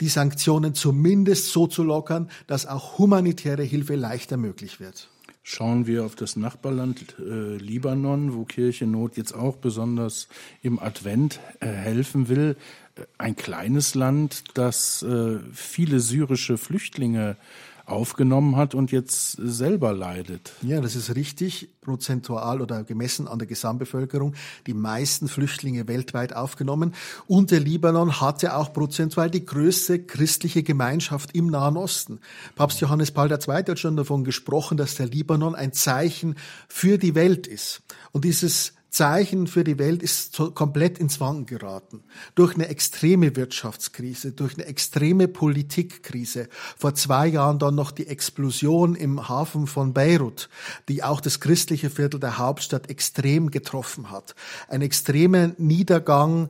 die 0.01 0.09
Sanktionen 0.09 0.73
zumindest 0.73 1.51
so 1.51 1.67
zu 1.67 1.83
lockern, 1.83 2.29
dass 2.47 2.65
auch 2.65 2.97
humanitäre 2.97 3.63
Hilfe 3.63 3.95
leichter 3.95 4.37
möglich 4.37 4.79
wird. 4.79 5.09
Schauen 5.47 5.85
wir 5.85 6.05
auf 6.05 6.15
das 6.15 6.37
Nachbarland 6.37 7.17
äh, 7.19 7.57
Libanon, 7.57 8.33
wo 8.33 8.45
Kirchennot 8.45 9.15
jetzt 9.15 9.33
auch 9.33 9.57
besonders 9.57 10.27
im 10.63 10.79
Advent 10.79 11.39
äh, 11.59 11.67
helfen 11.67 12.29
will. 12.29 12.57
Äh, 12.95 13.01
ein 13.19 13.35
kleines 13.35 13.93
Land, 13.93 14.43
das 14.55 15.03
äh, 15.03 15.37
viele 15.53 15.99
syrische 15.99 16.57
Flüchtlinge 16.57 17.37
aufgenommen 17.85 18.55
hat 18.55 18.73
und 18.73 18.91
jetzt 18.91 19.33
selber 19.33 19.93
leidet. 19.93 20.53
Ja, 20.61 20.81
das 20.81 20.95
ist 20.95 21.15
richtig. 21.15 21.69
Prozentual 21.81 22.61
oder 22.61 22.83
gemessen 22.83 23.27
an 23.27 23.37
der 23.37 23.47
Gesamtbevölkerung 23.47 24.33
die 24.65 24.73
meisten 24.73 25.27
Flüchtlinge 25.27 25.87
weltweit 25.87 26.35
aufgenommen. 26.35 26.95
Und 27.27 27.51
der 27.51 27.59
Libanon 27.59 28.19
hatte 28.21 28.55
auch 28.55 28.73
prozentual 28.73 29.29
die 29.29 29.45
größte 29.45 30.03
christliche 30.03 30.63
Gemeinschaft 30.63 31.35
im 31.35 31.47
Nahen 31.47 31.77
Osten. 31.77 32.19
Papst 32.55 32.81
Johannes 32.81 33.11
Paul 33.11 33.31
II. 33.31 33.37
hat 33.37 33.79
schon 33.79 33.95
davon 33.95 34.23
gesprochen, 34.23 34.77
dass 34.77 34.95
der 34.95 35.07
Libanon 35.07 35.53
ein 35.53 35.73
Zeichen 35.73 36.35
für 36.67 36.97
die 36.97 37.13
Welt 37.13 37.45
ist. 37.45 37.83
Und 38.11 38.25
dieses 38.25 38.73
Zeichen 38.95 39.47
für 39.47 39.65
die 39.65 39.77
Welt 39.77 40.01
ist 40.01 40.41
komplett 40.53 40.99
ins 40.99 41.19
Wanken 41.19 41.45
geraten. 41.45 42.05
Durch 42.33 42.55
eine 42.55 42.69
extreme 42.69 43.35
Wirtschaftskrise, 43.35 44.31
durch 44.31 44.53
eine 44.53 44.67
extreme 44.67 45.27
Politikkrise. 45.27 46.47
Vor 46.77 46.95
zwei 46.95 47.27
Jahren 47.27 47.59
dann 47.59 47.75
noch 47.75 47.91
die 47.91 48.07
Explosion 48.07 48.95
im 48.95 49.27
Hafen 49.27 49.67
von 49.67 49.93
Beirut, 49.93 50.47
die 50.87 51.03
auch 51.03 51.19
das 51.19 51.41
christliche 51.41 51.89
Viertel 51.89 52.21
der 52.21 52.37
Hauptstadt 52.37 52.89
extrem 52.89 53.51
getroffen 53.51 54.11
hat. 54.11 54.33
Ein 54.69 54.81
extremer 54.81 55.51
Niedergang 55.57 56.47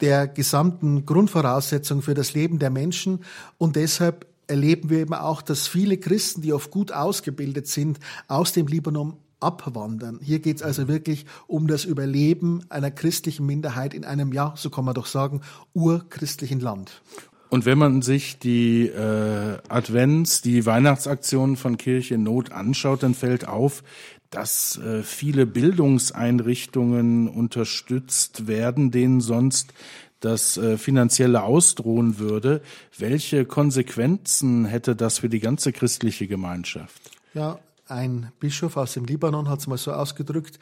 der 0.00 0.26
gesamten 0.28 1.04
Grundvoraussetzung 1.04 2.00
für 2.00 2.14
das 2.14 2.32
Leben 2.32 2.58
der 2.58 2.70
Menschen 2.70 3.22
und 3.58 3.76
deshalb 3.76 4.26
erleben 4.46 4.88
wir 4.88 5.00
eben 5.00 5.14
auch, 5.14 5.42
dass 5.42 5.68
viele 5.68 5.98
Christen, 5.98 6.40
die 6.40 6.54
oft 6.54 6.70
gut 6.70 6.90
ausgebildet 6.90 7.68
sind, 7.68 7.98
aus 8.28 8.52
dem 8.52 8.66
Libanon 8.66 9.18
abwandern. 9.42 10.20
Hier 10.22 10.38
geht 10.38 10.56
es 10.56 10.62
also 10.62 10.88
wirklich 10.88 11.26
um 11.46 11.66
das 11.66 11.84
Überleben 11.84 12.62
einer 12.68 12.90
christlichen 12.90 13.46
Minderheit 13.46 13.94
in 13.94 14.04
einem, 14.04 14.32
ja, 14.32 14.54
so 14.56 14.70
kann 14.70 14.84
man 14.84 14.94
doch 14.94 15.06
sagen, 15.06 15.40
urchristlichen 15.74 16.60
Land. 16.60 17.02
Und 17.50 17.66
wenn 17.66 17.76
man 17.76 18.00
sich 18.00 18.38
die 18.38 18.86
äh, 18.86 19.58
Advents, 19.68 20.40
die 20.40 20.64
Weihnachtsaktionen 20.64 21.56
von 21.56 21.76
Kirche 21.76 22.16
Not 22.16 22.50
anschaut, 22.50 23.02
dann 23.02 23.14
fällt 23.14 23.46
auf, 23.46 23.82
dass 24.30 24.78
äh, 24.78 25.02
viele 25.02 25.44
Bildungseinrichtungen 25.44 27.28
unterstützt 27.28 28.46
werden, 28.46 28.90
denen 28.90 29.20
sonst 29.20 29.74
das 30.20 30.56
äh, 30.56 30.78
finanzielle 30.78 31.42
ausdrohen 31.42 32.18
würde. 32.18 32.62
Welche 32.96 33.44
Konsequenzen 33.44 34.64
hätte 34.64 34.96
das 34.96 35.18
für 35.18 35.28
die 35.28 35.40
ganze 35.40 35.72
christliche 35.72 36.26
Gemeinschaft? 36.26 37.10
Ja, 37.34 37.58
ein 37.92 38.32
Bischof 38.40 38.76
aus 38.76 38.94
dem 38.94 39.04
Libanon 39.04 39.48
hat 39.48 39.60
es 39.60 39.66
mal 39.66 39.78
so 39.78 39.92
ausgedrückt, 39.92 40.58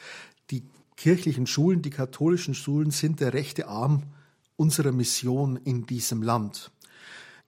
die 0.51 0.65
kirchlichen 0.97 1.47
Schulen, 1.47 1.81
die 1.81 1.91
katholischen 1.91 2.55
Schulen 2.55 2.91
sind 2.91 3.21
der 3.21 3.33
rechte 3.33 3.69
Arm 3.69 4.03
unserer 4.57 4.93
Mission 4.93 5.57
in 5.57 5.87
diesem 5.87 6.23
Land. 6.23 6.71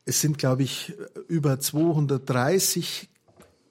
Es 0.04 0.20
sind, 0.20 0.38
glaube 0.38 0.62
ich, 0.62 0.94
über 1.28 1.60
230 1.60 3.08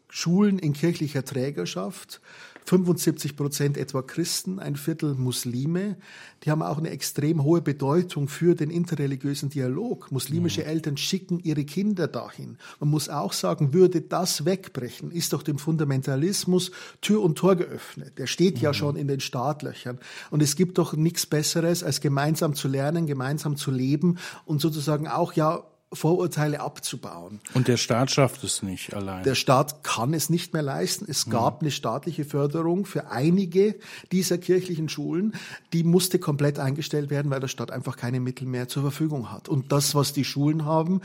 Schulen 0.09 0.59
in 0.59 0.73
kirchlicher 0.73 1.25
Trägerschaft. 1.25 2.21
75 2.65 3.35
Prozent 3.35 3.77
etwa 3.77 4.01
Christen, 4.01 4.59
ein 4.59 4.75
Viertel 4.75 5.15
Muslime. 5.15 5.97
Die 6.43 6.51
haben 6.51 6.61
auch 6.61 6.77
eine 6.77 6.89
extrem 6.89 7.43
hohe 7.43 7.61
Bedeutung 7.61 8.27
für 8.27 8.55
den 8.55 8.69
interreligiösen 8.69 9.49
Dialog. 9.49 10.11
Muslimische 10.11 10.61
mhm. 10.61 10.67
Eltern 10.67 10.97
schicken 10.97 11.39
ihre 11.39 11.65
Kinder 11.65 12.07
dahin. 12.07 12.57
Man 12.79 12.89
muss 12.89 13.09
auch 13.09 13.33
sagen, 13.33 13.73
würde 13.73 14.01
das 14.01 14.45
wegbrechen, 14.45 15.11
ist 15.11 15.33
doch 15.33 15.43
dem 15.43 15.57
Fundamentalismus 15.57 16.71
Tür 17.01 17.21
und 17.21 17.37
Tor 17.37 17.55
geöffnet. 17.55 18.17
Der 18.17 18.27
steht 18.27 18.57
mhm. 18.57 18.61
ja 18.61 18.73
schon 18.73 18.95
in 18.95 19.07
den 19.07 19.19
Startlöchern. 19.19 19.99
Und 20.29 20.41
es 20.41 20.55
gibt 20.55 20.77
doch 20.77 20.93
nichts 20.93 21.25
Besseres, 21.25 21.83
als 21.83 22.01
gemeinsam 22.01 22.55
zu 22.55 22.67
lernen, 22.67 23.07
gemeinsam 23.07 23.57
zu 23.57 23.71
leben 23.71 24.17
und 24.45 24.61
sozusagen 24.61 25.07
auch 25.07 25.33
ja 25.33 25.63
Vorurteile 25.93 26.61
abzubauen. 26.61 27.41
Und 27.53 27.67
der 27.67 27.77
Staat 27.77 28.11
schafft 28.11 28.43
es 28.45 28.63
nicht 28.63 28.93
allein. 28.93 29.23
Der 29.23 29.35
Staat 29.35 29.83
kann 29.83 30.13
es 30.13 30.29
nicht 30.29 30.53
mehr 30.53 30.61
leisten. 30.61 31.05
Es 31.07 31.29
gab 31.29 31.61
mhm. 31.61 31.65
eine 31.65 31.71
staatliche 31.71 32.23
Förderung 32.23 32.85
für 32.85 33.11
einige 33.11 33.75
dieser 34.11 34.37
kirchlichen 34.37 34.87
Schulen. 34.87 35.33
Die 35.73 35.83
musste 35.83 36.17
komplett 36.17 36.59
eingestellt 36.59 37.09
werden, 37.09 37.29
weil 37.29 37.41
der 37.41 37.49
Staat 37.49 37.71
einfach 37.71 37.97
keine 37.97 38.21
Mittel 38.21 38.47
mehr 38.47 38.69
zur 38.69 38.83
Verfügung 38.83 39.31
hat. 39.31 39.49
Und 39.49 39.73
das, 39.73 39.93
was 39.93 40.13
die 40.13 40.23
Schulen 40.23 40.63
haben, 40.63 41.01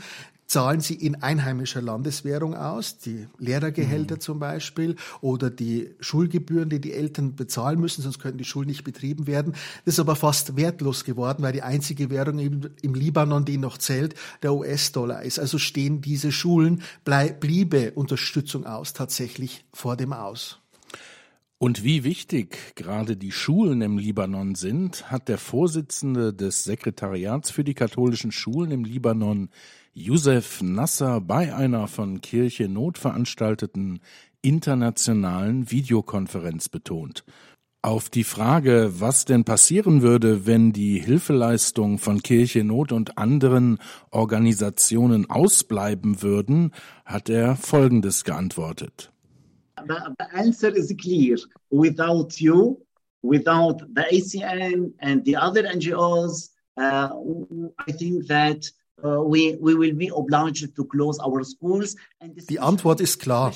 zahlen 0.47 0.79
sie 0.79 0.95
in 0.95 1.21
einheimischer 1.21 1.81
Landeswährung 1.81 2.55
aus, 2.55 2.97
die 2.97 3.27
Lehrergehälter 3.37 4.15
mhm. 4.15 4.19
zum 4.21 4.39
Beispiel 4.39 4.95
oder 5.21 5.49
die 5.49 5.91
Schulgebühren, 5.99 6.69
die 6.69 6.79
die 6.79 6.93
Eltern 6.93 7.35
bezahlen 7.35 7.79
müssen, 7.79 8.01
sonst 8.01 8.19
könnten 8.19 8.37
die 8.37 8.45
Schulen 8.45 8.67
nicht 8.67 8.85
betrieben 8.85 9.27
werden. 9.27 9.53
Das 9.85 9.95
ist 9.95 9.99
aber 9.99 10.15
fast 10.15 10.55
wertlos 10.55 11.03
geworden, 11.03 11.43
weil 11.43 11.53
die 11.53 11.63
einzige 11.63 12.09
Währung 12.09 12.39
im, 12.39 12.69
im 12.81 12.93
Libanon, 12.95 13.43
die 13.43 13.57
noch 13.57 13.77
zählt, 13.77 14.15
der 14.41 14.53
US-Dollar 14.53 15.21
ist. 15.21 15.37
Also 15.37 15.57
stehen 15.57 16.01
diese 16.01 16.31
Schulen, 16.31 16.81
bleib, 17.03 17.41
bliebe 17.41 17.91
Unterstützung 17.91 18.65
aus 18.65 18.93
tatsächlich 18.93 19.65
vor 19.73 19.97
dem 19.97 20.13
Aus. 20.13 20.59
Und 21.59 21.83
wie 21.83 22.03
wichtig 22.03 22.75
gerade 22.75 23.17
die 23.17 23.31
Schulen 23.31 23.81
im 23.81 23.97
Libanon 23.97 24.53
sind, 24.53 25.09
hat 25.11 25.27
der 25.27 25.39
Vorsitzende 25.39 26.31
des 26.31 26.63
Sekretariats 26.63 27.49
für 27.49 27.63
die 27.63 27.73
katholischen 27.73 28.31
Schulen 28.31 28.69
im 28.69 28.83
Libanon, 28.83 29.49
Youssef 29.97 30.61
Nasser, 30.61 31.21
bei 31.21 31.55
einer 31.55 31.87
von 31.87 32.21
Kirche 32.21 32.69
Not 32.69 32.99
veranstalteten 32.99 33.99
internationalen 34.43 35.71
Videokonferenz 35.71 36.69
betont. 36.69 37.23
Auf 37.81 38.09
die 38.09 38.23
Frage, 38.23 38.91
was 38.99 39.25
denn 39.25 39.43
passieren 39.43 40.03
würde, 40.03 40.45
wenn 40.45 40.71
die 40.71 40.99
Hilfeleistung 40.99 41.97
von 41.97 42.21
Kirche 42.21 42.63
Not 42.63 42.91
und 42.91 43.17
anderen 43.17 43.79
Organisationen 44.11 45.29
ausbleiben 45.29 46.21
würden, 46.21 46.73
hat 47.03 47.29
er 47.29 47.55
Folgendes 47.55 48.23
geantwortet. 48.23 49.11
the, 49.85 50.15
the 50.19 50.25
answer 50.37 50.69
is 50.69 50.93
clear. 50.99 51.37
Without 51.69 52.39
you, 52.39 52.79
without 53.21 53.79
the 53.93 54.05
ACN 54.11 54.93
and 54.99 55.25
the 55.25 55.35
other 55.35 55.63
NGOs, 55.63 56.49
uh, 56.77 57.09
I 57.87 57.91
think 57.91 58.27
that 58.27 58.69
uh. 59.03 59.31
Die 62.49 62.59
Antwort 62.59 63.01
ist 63.01 63.19
klar. 63.19 63.53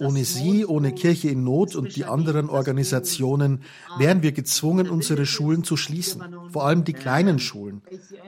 Ohne 0.00 0.24
Sie, 0.24 0.64
ohne 0.64 0.92
Kirche 0.92 1.28
in 1.28 1.42
Not 1.42 1.74
und 1.74 1.96
die 1.96 2.04
anderen 2.04 2.48
Organisationen 2.50 3.62
wären 3.98 4.22
wir 4.22 4.30
gezwungen, 4.30 4.88
unsere 4.88 5.26
Schulen 5.26 5.64
zu 5.64 5.76
schließen. 5.76 6.22
Vor 6.50 6.66
allem 6.66 6.84
die 6.84 6.92
kleinen 6.92 7.40
Schulen, 7.40 7.82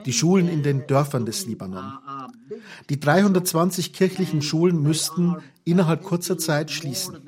die 0.05 0.13
Schulen 0.13 0.49
in 0.49 0.65
den 0.65 0.89
Dörfern 0.89 1.27
des 1.27 1.47
Libanon. 1.47 1.93
Die 2.89 2.99
320 2.99 3.93
kirchlichen 3.93 4.43
Schulen 4.43 4.83
müssten 4.83 5.37
innerhalb 5.65 6.03
kurzer 6.03 6.39
Zeit 6.39 6.71
schließen. 6.71 7.19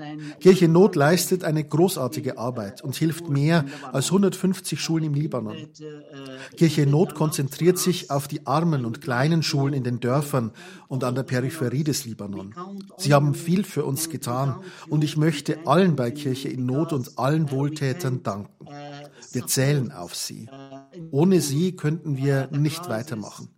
Kirche 0.41 0.69
Not 0.69 0.97
leistet 0.97 1.45
eine 1.45 1.65
großartige 1.65 2.39
Arbeit 2.39 2.83
und 2.83 2.97
hilft 2.97 3.29
mehr 3.29 3.65
als 3.93 4.07
150 4.07 4.81
Schulen 4.81 5.05
im 5.05 5.15
Libanon. 5.15 5.57
Kirche 6.57 6.87
Not 6.87 7.15
konzentriert 7.15 7.79
sich 7.79 8.11
auf 8.11 8.29
die 8.29 8.47
armen 8.47 8.85
und 8.85 9.01
kleinen 9.01 9.43
Schulen 9.43 9.75
in 9.75 9.85
den 9.85 10.01
Dörfern 10.01 10.53
und 10.89 11.05
an 11.05 11.15
der 11.15 11.23
Peripherie 11.23 11.85
des 11.85 12.05
Libanon. 12.05 12.55
Sie 12.97 13.15
haben 13.15 13.35
viel 13.35 13.65
für 13.65 13.85
uns 13.85 14.09
getan 14.09 14.57
und 14.89 15.05
ich 15.05 15.17
möchte 15.17 15.67
allen 15.67 15.97
bei 15.97 16.11
Kirche 16.11 16.49
in 16.49 16.67
Not 16.67 16.93
und 16.93 17.19
allen 17.19 17.51
Wohltätern 17.51 18.23
danken. 18.23 18.67
Wir 19.33 19.47
zählen 19.47 19.93
auf 19.93 20.15
sie. 20.15 20.49
Ohne 21.11 21.41
sie 21.41 21.77
könnten 21.77 22.17
wir 22.17 22.49
nicht 22.51 22.89
weitermachen. 22.89 23.49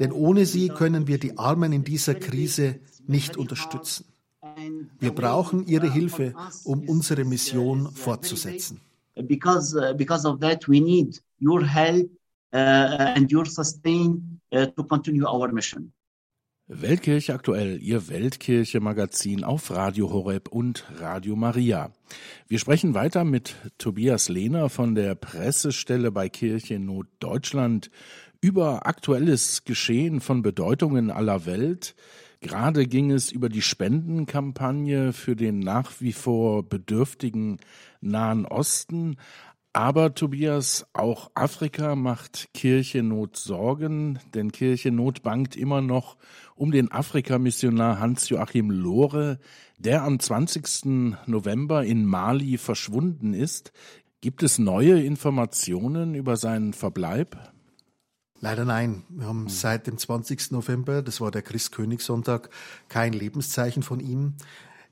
Denn 0.00 0.12
ohne 0.12 0.46
sie 0.46 0.68
können 0.68 1.06
wir 1.06 1.18
die 1.18 1.38
Armen 1.38 1.72
in 1.72 1.84
dieser 1.84 2.14
Krise 2.14 2.80
nicht 3.08 3.36
unterstützen. 3.36 4.06
Wir 4.98 5.10
brauchen 5.10 5.66
ihre 5.66 5.92
Hilfe, 5.92 6.34
um 6.64 6.88
unsere 6.88 7.24
Mission 7.24 7.90
fortzusetzen. 7.92 8.80
Because, 9.14 9.94
because 9.96 10.28
of 10.28 10.40
that, 10.40 10.68
we 10.68 10.80
need 10.80 11.22
your 11.40 11.64
help 11.66 12.10
and 12.52 13.32
your 13.32 13.46
sustain 13.46 14.40
to 14.52 14.84
continue 14.84 15.26
our 15.26 15.52
mission. 15.52 15.92
Weltkirche 16.68 17.32
aktuell, 17.32 17.80
Ihr 17.80 18.08
Weltkirche-Magazin 18.08 19.44
auf 19.44 19.70
Radio 19.70 20.10
Horeb 20.12 20.48
und 20.48 20.84
Radio 20.98 21.36
Maria. 21.36 21.92
Wir 22.48 22.58
sprechen 22.58 22.92
weiter 22.92 23.22
mit 23.22 23.54
Tobias 23.78 24.28
Lehner 24.28 24.68
von 24.68 24.96
der 24.96 25.14
Pressestelle 25.14 26.10
bei 26.10 26.28
Kirche 26.28 26.80
Not 26.80 27.06
Deutschland 27.20 27.92
über 28.40 28.84
aktuelles 28.84 29.62
Geschehen 29.64 30.20
von 30.20 30.42
Bedeutungen 30.42 31.12
aller 31.12 31.46
Welt. 31.46 31.94
Gerade 32.40 32.86
ging 32.86 33.10
es 33.10 33.32
über 33.32 33.48
die 33.48 33.62
Spendenkampagne 33.62 35.12
für 35.12 35.36
den 35.36 35.58
nach 35.58 36.00
wie 36.00 36.12
vor 36.12 36.62
bedürftigen 36.62 37.58
Nahen 38.00 38.44
Osten. 38.44 39.16
Aber 39.72 40.14
Tobias, 40.14 40.86
auch 40.94 41.30
Afrika 41.34 41.96
macht 41.96 42.48
Kirchennot 42.54 43.36
Sorgen, 43.36 44.18
denn 44.34 44.50
Kirchennot 44.50 45.22
bangt 45.22 45.54
immer 45.54 45.82
noch 45.82 46.16
um 46.54 46.70
den 46.72 46.90
Afrikamissionar 46.90 48.00
Hans-Joachim 48.00 48.70
Lohre, 48.70 49.38
der 49.78 50.04
am 50.04 50.18
20. 50.18 51.26
November 51.26 51.84
in 51.84 52.06
Mali 52.06 52.56
verschwunden 52.56 53.34
ist. 53.34 53.72
Gibt 54.22 54.42
es 54.42 54.58
neue 54.58 55.02
Informationen 55.02 56.14
über 56.14 56.36
seinen 56.38 56.72
Verbleib? 56.72 57.36
Leider 58.40 58.64
nein. 58.64 59.02
Wir 59.08 59.26
haben 59.26 59.44
hm. 59.44 59.48
seit 59.48 59.86
dem 59.86 59.98
20. 59.98 60.50
November, 60.50 61.02
das 61.02 61.20
war 61.20 61.30
der 61.30 61.42
Christkönigssonntag, 61.42 62.50
kein 62.88 63.12
Lebenszeichen 63.12 63.82
von 63.82 64.00
ihm. 64.00 64.34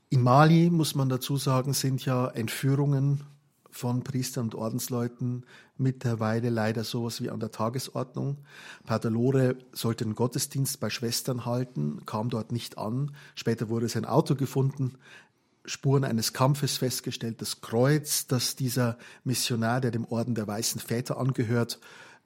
In 0.09 0.23
Mali, 0.23 0.71
muss 0.71 0.95
man 0.95 1.09
dazu 1.09 1.37
sagen, 1.37 1.73
sind 1.73 2.05
ja 2.05 2.29
Entführungen 2.29 3.25
von 3.71 4.05
Priestern 4.05 4.45
und 4.45 4.55
Ordensleuten 4.55 5.45
mittlerweile 5.77 6.49
leider 6.49 6.85
sowas 6.85 7.21
wie 7.21 7.31
an 7.31 7.41
der 7.41 7.51
Tagesordnung. 7.51 8.39
Pater 8.85 9.11
Lore 9.11 9.57
sollte 9.73 10.05
einen 10.05 10.15
Gottesdienst 10.15 10.79
bei 10.79 10.89
Schwestern 10.89 11.45
halten, 11.45 12.07
kam 12.07 12.31
dort 12.31 12.53
nicht 12.53 12.79
an. 12.79 13.11
Später 13.35 13.69
wurde 13.69 13.89
sein 13.89 14.05
Auto 14.05 14.37
gefunden, 14.37 14.97
Spuren 15.67 16.05
eines 16.05 16.33
Kampfes 16.33 16.77
festgestellt, 16.77 17.41
das 17.41 17.63
Kreuz, 17.63 18.27
das 18.27 18.55
dieser 18.55 18.99
Missionar, 19.25 19.81
der 19.81 19.91
dem 19.91 20.05
Orden 20.05 20.35
der 20.35 20.47
Weißen 20.47 20.81
Väter 20.81 21.19
angehört, 21.19 21.81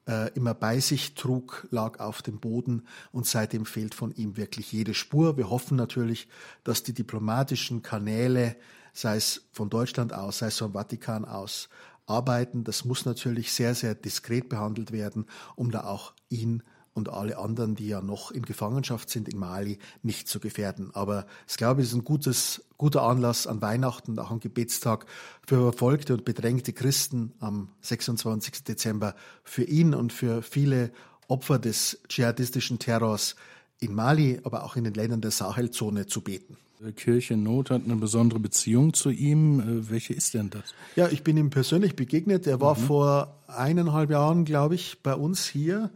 äh, 0.08 0.32
immer 0.34 0.54
bei 0.54 0.80
sich 0.80 1.14
trug, 1.14 1.68
lag 1.70 2.00
auf 2.00 2.22
dem 2.22 2.40
Boden 2.40 2.84
und 3.12 3.26
seitdem 3.26 3.66
fehlt 3.66 3.94
von 3.94 4.12
ihm 4.14 4.36
wirklich 4.36 4.72
jede 4.72 4.94
Spur. 4.94 5.36
Wir 5.36 5.50
hoffen 5.50 5.76
natürlich, 5.76 6.28
dass 6.64 6.82
die 6.82 6.94
diplomatischen 6.94 7.82
Kanäle, 7.82 8.56
sei 8.92 9.16
es 9.16 9.48
von 9.52 9.70
Deutschland 9.70 10.12
aus, 10.14 10.38
sei 10.38 10.46
es 10.46 10.58
vom 10.58 10.72
Vatikan 10.72 11.24
aus, 11.24 11.68
arbeiten. 12.06 12.64
Das 12.64 12.84
muss 12.84 13.04
natürlich 13.04 13.52
sehr, 13.52 13.74
sehr 13.74 13.94
diskret 13.94 14.48
behandelt 14.48 14.92
werden, 14.92 15.26
um 15.56 15.70
da 15.70 15.84
auch 15.84 16.14
ihn 16.30 16.62
und 16.98 17.08
alle 17.08 17.38
anderen, 17.38 17.74
die 17.74 17.88
ja 17.88 18.02
noch 18.02 18.30
in 18.30 18.42
Gefangenschaft 18.42 19.08
sind 19.08 19.28
in 19.28 19.38
Mali, 19.38 19.78
nicht 20.02 20.28
zu 20.28 20.40
gefährden. 20.40 20.90
Aber 20.92 21.26
ich 21.48 21.56
glaube, 21.56 21.80
es 21.80 21.88
ist 21.88 21.94
ein 21.94 22.04
gutes, 22.04 22.64
guter 22.76 23.02
Anlass 23.02 23.46
an 23.46 23.62
Weihnachten 23.62 24.12
und 24.12 24.18
auch 24.18 24.30
am 24.30 24.40
Gebetstag 24.40 25.06
für 25.46 25.62
verfolgte 25.62 26.14
und 26.14 26.24
bedrängte 26.24 26.72
Christen 26.72 27.32
am 27.40 27.70
26. 27.80 28.64
Dezember, 28.64 29.14
für 29.44 29.64
ihn 29.64 29.94
und 29.94 30.12
für 30.12 30.42
viele 30.42 30.90
Opfer 31.28 31.58
des 31.58 32.00
dschihadistischen 32.08 32.78
Terrors 32.78 33.36
in 33.80 33.94
Mali, 33.94 34.40
aber 34.44 34.64
auch 34.64 34.76
in 34.76 34.84
den 34.84 34.94
Ländern 34.94 35.20
der 35.20 35.30
Sahelzone 35.30 36.06
zu 36.06 36.20
beten. 36.22 36.56
Kirche 36.94 37.36
Not 37.36 37.70
hat 37.70 37.82
eine 37.84 37.96
besondere 37.96 38.38
Beziehung 38.38 38.94
zu 38.94 39.10
ihm. 39.10 39.60
Äh, 39.60 39.90
welche 39.90 40.14
ist 40.14 40.34
denn 40.34 40.50
das? 40.50 40.74
Ja, 40.96 41.08
ich 41.08 41.22
bin 41.22 41.36
ihm 41.36 41.50
persönlich 41.50 41.96
begegnet. 41.96 42.46
Er 42.46 42.60
war 42.60 42.78
mhm. 42.78 42.82
vor 42.82 43.40
eineinhalb 43.48 44.10
Jahren, 44.10 44.44
glaube 44.44 44.76
ich, 44.76 45.02
bei 45.02 45.14
uns 45.14 45.46
hier 45.46 45.90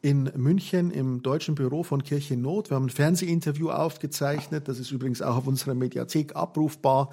in 0.00 0.30
München 0.36 0.90
im 0.90 1.22
deutschen 1.22 1.54
Büro 1.54 1.82
von 1.82 2.02
Kirche 2.02 2.36
Not. 2.36 2.70
Wir 2.70 2.76
haben 2.76 2.86
ein 2.86 2.90
Fernsehinterview 2.90 3.70
aufgezeichnet. 3.70 4.68
Das 4.68 4.78
ist 4.78 4.90
übrigens 4.90 5.22
auch 5.22 5.36
auf 5.36 5.46
unserer 5.46 5.74
Mediathek 5.74 6.36
abrufbar. 6.36 7.10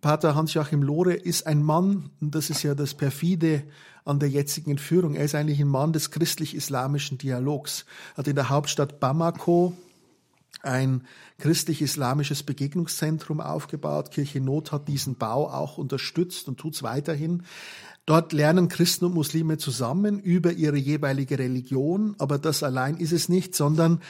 Pater 0.00 0.34
Hans-Joachim 0.34 0.82
Lohre 0.82 1.14
ist 1.14 1.46
ein 1.46 1.62
Mann, 1.62 2.10
und 2.20 2.34
das 2.34 2.50
ist 2.50 2.62
ja 2.62 2.74
das 2.74 2.94
perfide 2.94 3.64
an 4.04 4.20
der 4.20 4.28
jetzigen 4.28 4.78
Führung. 4.78 5.14
Er 5.14 5.24
ist 5.24 5.34
eigentlich 5.34 5.60
ein 5.60 5.68
Mann 5.68 5.92
des 5.92 6.10
christlich-islamischen 6.10 7.18
Dialogs. 7.18 7.86
Hat 8.16 8.28
in 8.28 8.36
der 8.36 8.48
Hauptstadt 8.48 9.00
Bamako 9.00 9.72
ein 10.66 11.02
christlich-islamisches 11.38 12.42
Begegnungszentrum 12.42 13.40
aufgebaut. 13.40 14.10
Kirche 14.10 14.40
Not 14.40 14.72
hat 14.72 14.88
diesen 14.88 15.16
Bau 15.16 15.50
auch 15.50 15.78
unterstützt 15.78 16.48
und 16.48 16.58
tut 16.58 16.74
es 16.74 16.82
weiterhin. 16.82 17.44
Dort 18.04 18.32
lernen 18.32 18.68
Christen 18.68 19.06
und 19.06 19.14
Muslime 19.14 19.58
zusammen 19.58 20.20
über 20.20 20.52
ihre 20.52 20.76
jeweilige 20.76 21.38
Religion, 21.38 22.14
aber 22.18 22.38
das 22.38 22.62
allein 22.62 22.98
ist 22.98 23.12
es 23.12 23.28
nicht, 23.28 23.54
sondern 23.56 24.00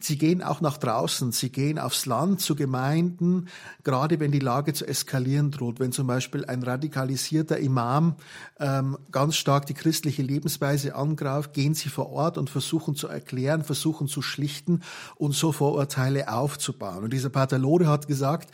sie 0.00 0.18
gehen 0.18 0.42
auch 0.42 0.60
nach 0.60 0.76
draußen, 0.76 1.32
sie 1.32 1.50
gehen 1.50 1.78
aufs 1.78 2.06
Land 2.06 2.40
zu 2.40 2.54
Gemeinden, 2.54 3.48
gerade 3.82 4.20
wenn 4.20 4.32
die 4.32 4.38
Lage 4.38 4.72
zu 4.72 4.86
eskalieren 4.86 5.50
droht, 5.50 5.80
wenn 5.80 5.92
zum 5.92 6.06
Beispiel 6.06 6.44
ein 6.44 6.62
radikalisierter 6.62 7.58
Imam 7.58 8.16
ähm, 8.60 8.98
ganz 9.10 9.36
stark 9.36 9.66
die 9.66 9.74
christliche 9.74 10.22
Lebensweise 10.22 10.94
angreift, 10.94 11.52
gehen 11.52 11.74
sie 11.74 11.88
vor 11.88 12.10
Ort 12.10 12.38
und 12.38 12.50
versuchen 12.50 12.94
zu 12.94 13.08
erklären, 13.08 13.64
versuchen 13.64 14.08
zu 14.08 14.22
schlichten 14.22 14.82
und 15.16 15.32
so 15.32 15.52
Vorurteile 15.52 16.32
aufzubauen. 16.32 17.04
Und 17.04 17.12
dieser 17.12 17.30
Pater 17.30 17.58
Lore 17.58 17.88
hat 17.88 18.06
gesagt, 18.06 18.50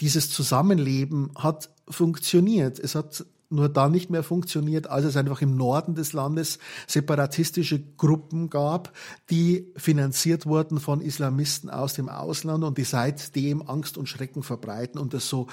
dieses 0.00 0.30
Zusammenleben 0.30 1.30
hat 1.36 1.70
funktioniert. 1.88 2.78
Es 2.78 2.94
hat 2.94 3.24
nur 3.52 3.68
dann 3.68 3.92
nicht 3.92 4.10
mehr 4.10 4.22
funktioniert, 4.22 4.88
als 4.88 5.04
es 5.04 5.16
einfach 5.16 5.42
im 5.42 5.56
Norden 5.56 5.94
des 5.94 6.12
Landes 6.12 6.58
separatistische 6.86 7.80
Gruppen 7.96 8.50
gab, 8.50 8.92
die 9.30 9.72
finanziert 9.76 10.46
wurden 10.46 10.80
von 10.80 11.00
Islamisten 11.00 11.70
aus 11.70 11.94
dem 11.94 12.08
Ausland 12.08 12.64
und 12.64 12.78
die 12.78 12.84
seitdem 12.84 13.62
Angst 13.62 13.98
und 13.98 14.08
Schrecken 14.08 14.42
verbreiten 14.42 14.98
und 14.98 15.14
das 15.14 15.28
so 15.28 15.46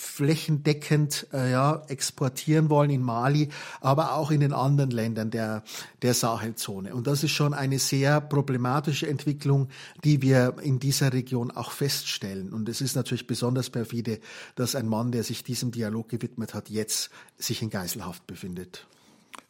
flächendeckend 0.00 1.26
äh, 1.32 1.52
ja, 1.52 1.82
exportieren 1.88 2.70
wollen 2.70 2.88
in 2.88 3.02
Mali, 3.02 3.50
aber 3.82 4.14
auch 4.14 4.30
in 4.30 4.40
den 4.40 4.54
anderen 4.54 4.90
Ländern 4.90 5.30
der, 5.30 5.62
der 6.00 6.14
Sahelzone. 6.14 6.94
Und 6.94 7.06
das 7.06 7.22
ist 7.22 7.32
schon 7.32 7.52
eine 7.52 7.78
sehr 7.78 8.22
problematische 8.22 9.06
Entwicklung, 9.06 9.68
die 10.02 10.22
wir 10.22 10.56
in 10.62 10.78
dieser 10.78 11.12
Region 11.12 11.50
auch 11.50 11.70
feststellen. 11.70 12.52
Und 12.52 12.68
es 12.70 12.80
ist 12.80 12.96
natürlich 12.96 13.26
besonders 13.26 13.68
perfide, 13.68 14.20
dass 14.54 14.74
ein 14.74 14.88
Mann, 14.88 15.12
der 15.12 15.22
sich 15.22 15.44
diesem 15.44 15.70
Dialog 15.70 16.08
gewidmet 16.08 16.54
hat, 16.54 16.70
jetzt 16.70 17.10
sich 17.36 17.60
in 17.60 17.68
Geiselhaft 17.68 18.26
befindet. 18.26 18.86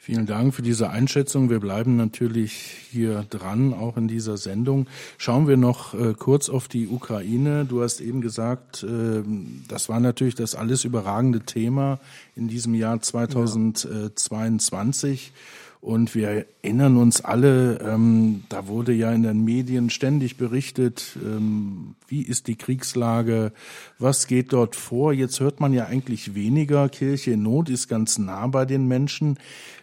Vielen 0.02 0.24
Dank 0.24 0.54
für 0.54 0.62
diese 0.62 0.88
Einschätzung. 0.88 1.50
Wir 1.50 1.60
bleiben 1.60 1.96
natürlich 1.96 2.54
hier 2.90 3.26
dran, 3.28 3.74
auch 3.74 3.98
in 3.98 4.08
dieser 4.08 4.38
Sendung. 4.38 4.86
Schauen 5.18 5.46
wir 5.46 5.58
noch 5.58 5.92
äh, 5.92 6.14
kurz 6.14 6.48
auf 6.48 6.68
die 6.68 6.88
Ukraine. 6.88 7.66
Du 7.66 7.82
hast 7.82 8.00
eben 8.00 8.22
gesagt, 8.22 8.82
äh, 8.82 9.22
das 9.68 9.90
war 9.90 10.00
natürlich 10.00 10.34
das 10.34 10.54
alles 10.54 10.84
überragende 10.84 11.40
Thema 11.40 12.00
in 12.34 12.48
diesem 12.48 12.72
Jahr 12.74 13.02
2022. 13.02 15.26
Ja. 15.26 15.32
Und 15.80 16.14
wir 16.14 16.46
erinnern 16.62 16.98
uns 16.98 17.22
alle, 17.22 17.78
ähm, 17.80 18.44
da 18.50 18.66
wurde 18.66 18.92
ja 18.92 19.12
in 19.12 19.22
den 19.22 19.44
Medien 19.44 19.88
ständig 19.88 20.36
berichtet, 20.36 21.16
ähm, 21.24 21.94
wie 22.06 22.20
ist 22.20 22.48
die 22.48 22.56
Kriegslage, 22.56 23.52
was 23.98 24.26
geht 24.26 24.52
dort 24.52 24.76
vor. 24.76 25.14
Jetzt 25.14 25.40
hört 25.40 25.58
man 25.58 25.72
ja 25.72 25.86
eigentlich 25.86 26.34
weniger, 26.34 26.90
Kirche 26.90 27.30
in 27.32 27.42
Not 27.44 27.70
ist 27.70 27.88
ganz 27.88 28.18
nah 28.18 28.46
bei 28.48 28.66
den 28.66 28.88
Menschen. 28.88 29.38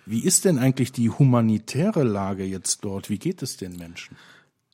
Wie 0.05 0.23
ist 0.23 0.45
denn 0.45 0.59
eigentlich 0.59 0.91
die 0.91 1.09
humanitäre 1.09 2.03
Lage 2.03 2.43
jetzt 2.43 2.83
dort? 2.85 3.09
Wie 3.09 3.17
geht 3.17 3.41
es 3.41 3.57
den 3.57 3.75
Menschen? 3.75 4.15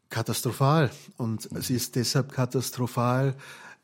Katastrophal. 0.10 0.92
Und 1.18 1.50
es 1.54 1.70
ist 1.70 1.96
deshalb 1.96 2.34
katastrophal, 2.34 3.34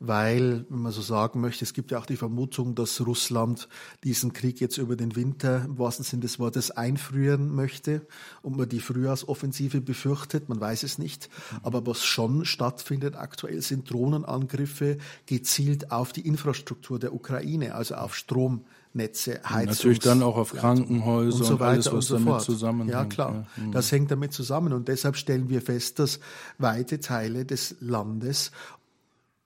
weil, 0.00 0.64
wenn 0.70 0.80
man 0.80 0.92
so 0.92 1.02
sagen 1.02 1.42
möchte, 1.42 1.62
es 1.62 1.74
gibt 1.74 1.90
ja 1.90 1.98
auch 1.98 2.06
die 2.06 2.16
Vermutung, 2.16 2.74
dass 2.74 3.06
Russland 3.06 3.68
diesen 4.02 4.32
Krieg 4.32 4.58
jetzt 4.58 4.78
über 4.78 4.96
den 4.96 5.14
Winter 5.14 5.66
im 5.66 5.78
wahrsten 5.78 6.06
Sinne 6.06 6.22
des 6.22 6.38
Wortes 6.38 6.70
einfrieren 6.70 7.54
möchte 7.54 8.06
und 8.40 8.56
man 8.56 8.66
die 8.66 8.80
Frühjahrsoffensive 8.80 9.82
befürchtet, 9.82 10.48
man 10.48 10.58
weiß 10.58 10.84
es 10.84 10.96
nicht. 10.96 11.28
Aber 11.62 11.86
was 11.86 12.02
schon 12.02 12.46
stattfindet 12.46 13.14
aktuell 13.14 13.60
sind 13.60 13.90
Drohnenangriffe 13.90 14.96
gezielt 15.26 15.92
auf 15.92 16.12
die 16.12 16.26
Infrastruktur 16.26 16.98
der 16.98 17.12
Ukraine, 17.12 17.74
also 17.74 17.94
auf 17.94 18.16
Strom. 18.16 18.64
Netze, 18.92 19.40
Heizungs 19.44 19.78
Natürlich 19.78 19.98
dann 20.00 20.20
auch 20.24 20.36
auf 20.36 20.52
Krankenhäuser 20.52 21.38
und, 21.38 21.44
so 21.44 21.60
weiter 21.60 21.64
und 21.64 21.70
alles, 21.70 21.86
was 21.86 21.92
und 21.92 22.02
so 22.02 22.14
damit 22.14 22.28
fort. 22.28 22.42
zusammenhängt. 22.42 22.90
Ja, 22.90 23.04
klar. 23.04 23.46
Ja. 23.56 23.62
Mhm. 23.62 23.70
Das 23.70 23.92
hängt 23.92 24.10
damit 24.10 24.32
zusammen. 24.32 24.72
Und 24.72 24.88
deshalb 24.88 25.16
stellen 25.16 25.48
wir 25.48 25.62
fest, 25.62 26.00
dass 26.00 26.18
weite 26.58 26.98
Teile 26.98 27.44
des 27.44 27.76
Landes 27.78 28.50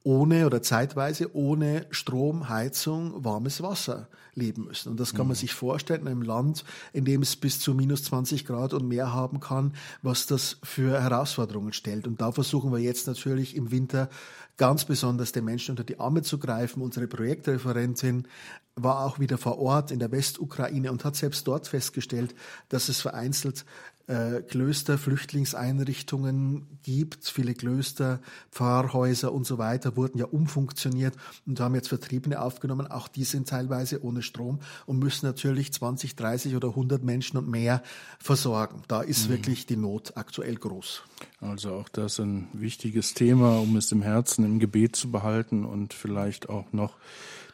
ohne 0.05 0.45
oder 0.47 0.63
zeitweise 0.63 1.35
ohne 1.35 1.87
Strom, 1.91 2.51
Heizung, 2.51 3.25
warmes 3.25 3.63
Wasser 3.63 4.09
leben 4.35 4.65
müssen. 4.65 4.91
Und 4.91 5.01
das 5.01 5.15
kann 5.15 5.27
man 5.27 5.37
mhm. 5.37 5.41
sich 5.41 5.55
vorstellen 5.55 6.03
in 6.03 6.09
einem 6.09 6.23
Land, 6.23 6.65
in 6.93 7.05
dem 7.05 7.23
es 7.23 7.37
bis 7.37 7.59
zu 7.59 7.75
minus 7.75 8.05
20 8.05 8.45
Grad 8.45 8.75
und 8.75 8.87
mehr 8.87 9.13
haben 9.13 9.41
kann, 9.41 9.75
was 10.03 10.27
das 10.27 10.59
für 10.63 11.01
Herausforderungen 11.01 11.73
stellt. 11.73 12.07
Und 12.07 12.21
da 12.21 12.33
versuchen 12.33 12.71
wir 12.71 12.81
jetzt 12.81 13.07
natürlich 13.07 13.57
im 13.57 13.71
Winter 13.71 14.11
ganz 14.59 14.85
besonders 14.85 15.33
den 15.33 15.47
Menschen 15.47 15.73
unter 15.73 15.85
die 15.85 15.99
Arme 15.99 16.23
zu 16.23 16.39
greifen. 16.39 16.83
Unsere 16.83 17.09
Projektreferentin 17.09 18.29
war 18.77 19.05
auch 19.05 19.19
wieder 19.19 19.39
vor 19.39 19.59
Ort 19.59 19.91
in 19.91 20.01
der 20.01 20.13
Westukraine 20.13 20.93
und 20.93 21.05
hat 21.05 21.17
selbst 21.17 21.47
dort 21.47 21.67
festgestellt, 21.67 22.35
dass 22.69 22.89
es 22.89 23.01
vereinzelt 23.01 23.65
äh, 24.07 24.43
Klöster, 24.43 24.99
Flüchtlingseinrichtungen 24.99 26.67
gibt. 26.83 27.25
Viele 27.27 27.55
Klöster, 27.55 28.21
Pfarrhäuser 28.51 29.33
und 29.33 29.47
so 29.47 29.59
weiter 29.59 29.97
wurden 29.97 30.19
ja 30.19 30.27
umfunktioniert 30.27 31.15
und 31.47 31.59
haben 31.61 31.75
jetzt 31.75 31.89
Vertriebene 31.89 32.41
aufgenommen. 32.41 32.87
Auch 32.87 33.09
die 33.09 33.25
sind 33.25 33.49
teilweise 33.49 34.03
ohne 34.05 34.23
Strom 34.23 34.61
und 34.87 34.99
müssen 34.99 35.27
natürlich 35.27 35.73
20, 35.73 36.17
30 36.17 36.57
oder 36.57 36.69
100 36.69 37.03
Menschen 37.03 37.39
und 37.39 37.49
mehr 37.49 37.83
versorgen. 38.19 38.83
Da 38.89 39.01
ist 39.01 39.29
mhm. 39.29 39.35
wirklich 39.35 39.67
die 39.67 39.77
Not 39.77 40.17
aktuell 40.17 40.57
groß. 40.57 41.03
Also 41.41 41.73
auch 41.73 41.89
das 41.89 42.19
ein 42.21 42.49
wichtiges 42.53 43.15
Thema, 43.15 43.59
um 43.59 43.77
es 43.77 43.91
im 43.93 44.03
Herzen, 44.03 44.45
im 44.45 44.59
Gebet 44.59 44.97
zu 44.97 45.11
behalten 45.11 45.65
und 45.65 45.95
vielleicht 45.95 46.49
auch 46.49 46.73
noch 46.73 46.97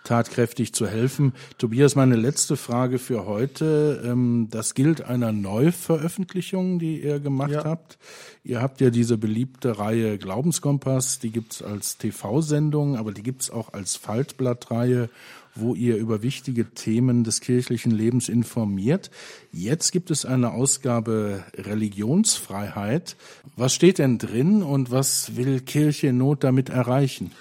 tatkräftig 0.05 0.73
zu 0.73 0.87
helfen. 0.87 1.33
Tobias, 1.59 1.95
meine 1.95 2.17
letzte 2.17 2.57
Frage 2.57 2.99
für 2.99 3.27
heute. 3.27 4.03
Ähm, 4.05 4.49
das 4.51 4.75
gilt 4.75 5.03
einer 5.03 5.33
Neuveröffentlichung, 5.33 6.79
die 6.79 7.03
ihr 7.03 7.21
gemacht 7.21 7.51
ja. 7.51 7.65
habt. 7.65 7.99
Ihr 8.43 8.63
habt 8.63 8.81
ja 8.81 8.91
diese 8.91 9.19
beliebte 9.19 9.79
Reihe 9.79 10.19
Glaubenskompass, 10.19 11.19
die 11.19 11.31
gibt's 11.31 11.63
als 11.63 11.99
TV-Sendung, 11.99 12.97
aber 12.97 13.13
die 13.13 13.23
gibt's 13.23 13.51
auch 13.51 13.73
als 13.73 13.97
Faltblattreihe 13.97 15.11
wo 15.55 15.75
ihr 15.75 15.97
über 15.97 16.23
wichtige 16.23 16.71
Themen 16.71 17.25
des 17.25 17.41
kirchlichen 17.41 17.91
Lebens 17.91 18.29
informiert. 18.29 19.11
Jetzt 19.53 19.91
gibt 19.91 20.11
es 20.11 20.25
eine 20.25 20.53
Ausgabe 20.53 21.45
Religionsfreiheit. 21.57 23.17
Was 23.57 23.75
steht 23.75 23.99
denn 23.99 24.19
drin 24.19 24.63
und 24.63 24.91
was 24.91 25.37
will 25.37 25.61
Kirche 25.61 26.09
in 26.09 26.19
Not 26.19 26.45
damit 26.45 26.69
erreichen? 26.69 27.33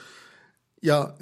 Ja, 0.82 1.13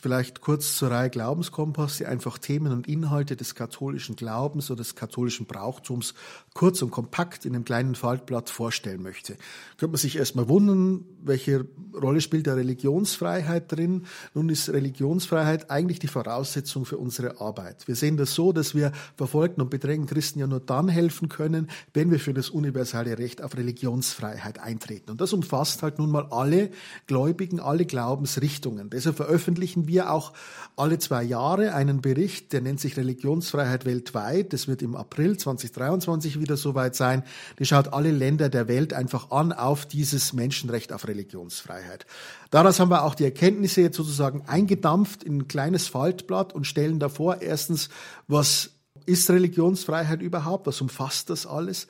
Vielleicht 0.00 0.40
kurz 0.40 0.76
zur 0.76 0.90
Reihe 0.90 1.10
Glaubenskompass, 1.10 1.98
die 1.98 2.06
einfach 2.06 2.38
Themen 2.38 2.72
und 2.72 2.88
Inhalte 2.88 3.36
des 3.36 3.54
katholischen 3.54 4.16
Glaubens 4.16 4.70
oder 4.70 4.78
des 4.78 4.94
katholischen 4.94 5.44
Brauchtums 5.44 6.14
kurz 6.54 6.82
und 6.82 6.90
kompakt 6.90 7.46
in 7.46 7.54
einem 7.54 7.64
kleinen 7.64 7.94
Faltblatt 7.94 8.50
vorstellen 8.50 9.02
möchte. 9.02 9.36
Könnte 9.78 9.92
man 9.92 9.96
sich 9.96 10.16
erstmal 10.16 10.48
wundern, 10.48 11.04
welche 11.22 11.66
Rolle 11.94 12.20
spielt 12.20 12.46
der 12.46 12.56
Religionsfreiheit 12.56 13.72
drin? 13.72 14.04
Nun 14.34 14.48
ist 14.50 14.68
Religionsfreiheit 14.68 15.70
eigentlich 15.70 15.98
die 15.98 16.08
Voraussetzung 16.08 16.84
für 16.84 16.98
unsere 16.98 17.40
Arbeit. 17.40 17.88
Wir 17.88 17.96
sehen 17.96 18.16
das 18.18 18.34
so, 18.34 18.52
dass 18.52 18.74
wir 18.74 18.92
verfolgten 19.16 19.62
und 19.62 19.70
bedrängten 19.70 20.06
Christen 20.06 20.40
ja 20.40 20.46
nur 20.46 20.60
dann 20.60 20.88
helfen 20.88 21.28
können, 21.30 21.68
wenn 21.94 22.10
wir 22.10 22.20
für 22.20 22.34
das 22.34 22.50
universale 22.50 23.18
Recht 23.18 23.42
auf 23.42 23.56
Religionsfreiheit 23.56 24.58
eintreten. 24.58 25.10
Und 25.10 25.20
das 25.20 25.32
umfasst 25.32 25.82
halt 25.82 25.98
nun 25.98 26.10
mal 26.10 26.26
alle 26.30 26.70
Gläubigen, 27.06 27.60
alle 27.60 27.86
Glaubensrichtungen. 27.86 28.90
Deshalb 28.90 29.16
veröffentlichen 29.16 29.88
wir 29.88 30.12
auch 30.12 30.34
alle 30.76 30.98
zwei 30.98 31.22
Jahre 31.22 31.74
einen 31.74 32.02
Bericht, 32.02 32.52
der 32.52 32.60
nennt 32.60 32.80
sich 32.80 32.96
Religionsfreiheit 32.96 33.86
weltweit. 33.86 34.52
Das 34.52 34.68
wird 34.68 34.82
im 34.82 34.96
April 34.96 35.38
2023 35.38 36.41
wieder 36.42 36.58
soweit 36.58 36.94
sein. 36.94 37.22
Der 37.58 37.64
schaut 37.64 37.94
alle 37.94 38.10
Länder 38.10 38.50
der 38.50 38.68
Welt 38.68 38.92
einfach 38.92 39.30
an 39.30 39.52
auf 39.52 39.86
dieses 39.86 40.34
Menschenrecht 40.34 40.92
auf 40.92 41.08
Religionsfreiheit. 41.08 42.04
Daraus 42.50 42.78
haben 42.78 42.90
wir 42.90 43.04
auch 43.04 43.14
die 43.14 43.24
Erkenntnisse 43.24 43.80
jetzt 43.80 43.96
sozusagen 43.96 44.42
eingedampft 44.46 45.22
in 45.22 45.38
ein 45.38 45.48
kleines 45.48 45.88
Faltblatt 45.88 46.52
und 46.52 46.66
stellen 46.66 46.98
davor 46.98 47.40
erstens, 47.40 47.88
was 48.28 48.72
ist 49.06 49.30
Religionsfreiheit 49.30 50.20
überhaupt? 50.20 50.66
Was 50.66 50.80
umfasst 50.80 51.30
das 51.30 51.46
alles? 51.46 51.86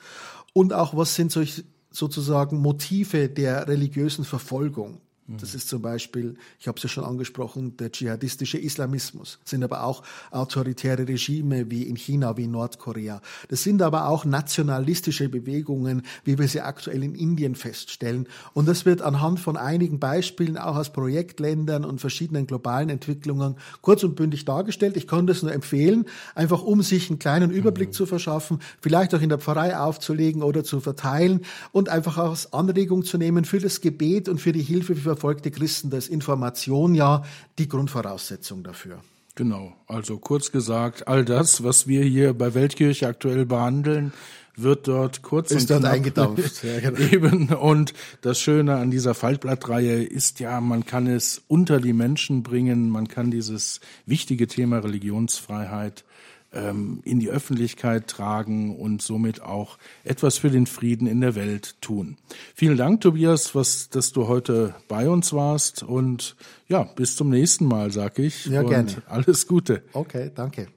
Und 0.53 0.71
auch, 0.71 0.95
was 0.95 1.15
sind 1.15 1.31
solch, 1.31 1.65
sozusagen 1.91 2.57
Motive 2.57 3.29
der 3.29 3.67
religiösen 3.67 4.25
Verfolgung? 4.25 5.01
Das 5.25 5.55
ist 5.55 5.69
zum 5.69 5.81
Beispiel, 5.81 6.35
ich 6.59 6.67
habe 6.67 6.75
es 6.75 6.83
ja 6.83 6.89
schon 6.89 7.05
angesprochen, 7.05 7.77
der 7.77 7.93
dschihadistische 7.93 8.57
Islamismus. 8.57 9.39
Das 9.41 9.51
sind 9.51 9.63
aber 9.63 9.85
auch 9.85 10.03
autoritäre 10.31 11.07
Regime 11.07 11.71
wie 11.71 11.83
in 11.83 11.95
China, 11.95 12.35
wie 12.35 12.43
in 12.43 12.51
Nordkorea. 12.51 13.21
Das 13.47 13.63
sind 13.63 13.81
aber 13.81 14.09
auch 14.09 14.25
nationalistische 14.25 15.29
Bewegungen, 15.29 16.01
wie 16.25 16.37
wir 16.37 16.47
sie 16.49 16.59
aktuell 16.59 17.03
in 17.03 17.15
Indien 17.15 17.55
feststellen. 17.55 18.27
Und 18.53 18.67
das 18.67 18.85
wird 18.85 19.01
anhand 19.01 19.39
von 19.39 19.55
einigen 19.55 19.97
Beispielen 19.97 20.57
auch 20.57 20.75
aus 20.75 20.91
Projektländern 20.91 21.85
und 21.85 22.01
verschiedenen 22.01 22.45
globalen 22.45 22.89
Entwicklungen 22.89 23.55
kurz 23.81 24.03
und 24.03 24.17
bündig 24.17 24.43
dargestellt. 24.43 24.97
Ich 24.97 25.07
kann 25.07 25.25
das 25.25 25.41
nur 25.41 25.53
empfehlen, 25.53 26.05
einfach 26.35 26.61
um 26.61 26.81
sich 26.81 27.09
einen 27.09 27.19
kleinen 27.19 27.49
Überblick 27.49 27.89
mhm. 27.89 27.93
zu 27.93 28.05
verschaffen, 28.05 28.59
vielleicht 28.81 29.15
auch 29.15 29.21
in 29.21 29.29
der 29.29 29.39
Pfarrei 29.39 29.77
aufzulegen 29.77 30.43
oder 30.43 30.65
zu 30.65 30.81
verteilen 30.81 31.45
und 31.71 31.87
einfach 31.87 32.17
auch 32.17 32.31
als 32.31 32.51
Anregung 32.51 33.05
zu 33.05 33.17
nehmen 33.17 33.45
für 33.45 33.59
das 33.59 33.79
Gebet 33.79 34.27
und 34.27 34.41
für 34.41 34.51
die 34.51 34.61
Hilfe 34.61 34.95
für 34.97 35.12
verfolgte 35.13 35.51
Christen, 35.51 35.89
da 35.89 35.97
ist 35.97 36.09
Information 36.09 36.95
ja 36.95 37.23
die 37.57 37.67
Grundvoraussetzung 37.67 38.63
dafür. 38.63 39.01
Genau, 39.35 39.73
also 39.87 40.17
kurz 40.17 40.51
gesagt, 40.51 41.07
all 41.07 41.25
das, 41.25 41.63
was 41.63 41.87
wir 41.87 42.03
hier 42.03 42.33
bei 42.33 42.53
Weltkirche 42.53 43.07
aktuell 43.07 43.45
behandeln, 43.45 44.13
wird 44.55 44.87
dort 44.87 45.23
kurz 45.23 45.51
ist 45.51 45.71
und 45.71 45.83
dort 45.83 45.93
eingedampft. 45.93 46.63
Ja, 46.63 46.79
genau. 46.79 46.99
Eben. 46.99 47.47
Und 47.49 47.93
das 48.21 48.39
Schöne 48.39 48.75
an 48.75 48.91
dieser 48.91 49.15
Faltblattreihe 49.15 50.03
ist 50.03 50.39
ja, 50.39 50.61
man 50.61 50.85
kann 50.85 51.07
es 51.07 51.41
unter 51.47 51.79
die 51.79 51.93
Menschen 51.93 52.43
bringen, 52.43 52.89
man 52.89 53.07
kann 53.07 53.31
dieses 53.31 53.79
wichtige 54.05 54.47
Thema 54.47 54.79
Religionsfreiheit 54.79 56.03
ähm, 56.53 57.01
in 57.03 57.19
die 57.19 57.29
Öffentlichkeit 57.29 58.07
tragen 58.07 58.75
und 58.77 59.01
somit 59.01 59.41
auch 59.41 59.77
etwas 60.03 60.37
für 60.37 60.49
den 60.49 60.65
Frieden 60.65 61.07
in 61.07 61.21
der 61.21 61.35
Welt 61.35 61.81
tun. 61.81 62.17
Vielen 62.55 62.77
Dank, 62.77 63.01
Tobias, 63.01 63.55
was, 63.55 63.89
dass 63.89 64.11
du 64.11 64.27
heute 64.27 64.75
bei 64.87 65.09
uns 65.09 65.33
warst 65.33 65.83
und 65.83 66.35
ja, 66.67 66.83
bis 66.83 67.15
zum 67.15 67.29
nächsten 67.29 67.65
Mal, 67.65 67.91
sag 67.91 68.19
ich. 68.19 68.45
Ja, 68.45 68.61
und 68.61 68.69
gerne. 68.69 69.03
Alles 69.07 69.47
Gute. 69.47 69.83
Okay, 69.93 70.31
danke. 70.33 70.67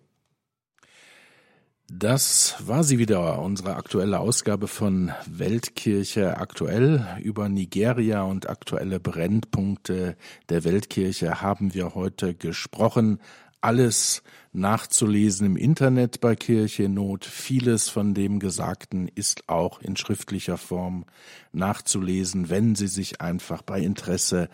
Das 1.89 2.57
war 2.67 2.83
sie 2.83 2.99
wieder, 2.99 3.41
unsere 3.41 3.77
aktuelle 3.77 4.19
Ausgabe 4.19 4.67
von 4.67 5.13
Weltkirche 5.31 6.37
aktuell. 6.37 7.07
Über 7.23 7.49
Nigeria 7.49 8.23
und 8.23 8.51
aktuelle 8.51 8.99
Brennpunkte 8.99 10.17
der 10.49 10.65
Weltkirche 10.65 11.43
haben 11.43 11.75
wir 11.75 11.95
heute 11.95 12.35
gesprochen. 12.35 13.21
Alles 13.67 14.23
nachzulesen 14.53 15.45
im 15.45 15.57
Internet 15.57 16.21
bei 16.21 16.37
Kirche 16.37 16.89
Not. 16.89 17.25
Vieles 17.25 17.89
von 17.89 18.15
dem 18.15 18.39
Gesagten 18.39 19.09
ist 19.13 19.49
auch 19.49 19.81
in 19.81 19.97
schriftlicher 19.97 20.57
Form 20.57 21.05
nachzulesen, 21.51 22.49
wenn 22.49 22.77
Sie 22.77 22.87
sich 22.87 23.21
einfach 23.21 23.63
bei 23.63 23.81
Interesse 23.81 24.49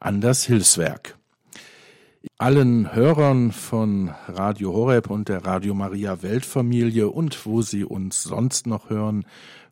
an 0.00 0.20
das 0.20 0.44
Hilfswerk 0.44 1.16
allen 2.36 2.94
Hörern 2.94 3.52
von 3.52 4.14
Radio 4.28 4.72
Horeb 4.72 5.10
und 5.10 5.28
der 5.28 5.44
Radio 5.44 5.74
Maria 5.74 6.22
Weltfamilie 6.22 7.08
und 7.08 7.46
wo 7.46 7.62
Sie 7.62 7.84
uns 7.84 8.22
sonst 8.22 8.66
noch 8.66 8.90
hören, 8.90 9.24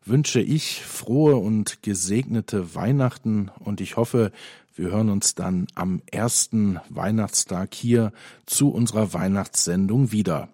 wünsche 0.05 0.41
ich 0.41 0.81
frohe 0.83 1.35
und 1.35 1.81
gesegnete 1.81 2.75
Weihnachten 2.75 3.51
und 3.59 3.81
ich 3.81 3.97
hoffe, 3.97 4.31
wir 4.77 4.91
hören 4.91 5.09
uns 5.09 5.35
dann 5.35 5.67
am 5.75 6.01
ersten 6.11 6.79
Weihnachtstag 6.89 7.73
hier 7.73 8.11
zu 8.45 8.69
unserer 8.69 9.13
Weihnachtssendung 9.13 10.11
wieder. 10.11 10.49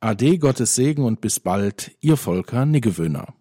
Ade, 0.00 0.38
Gottes 0.38 0.74
Segen 0.74 1.04
und 1.04 1.20
bis 1.20 1.40
bald, 1.40 1.92
Ihr 2.00 2.16
Volker 2.16 2.66
Niggewöhner. 2.66 3.34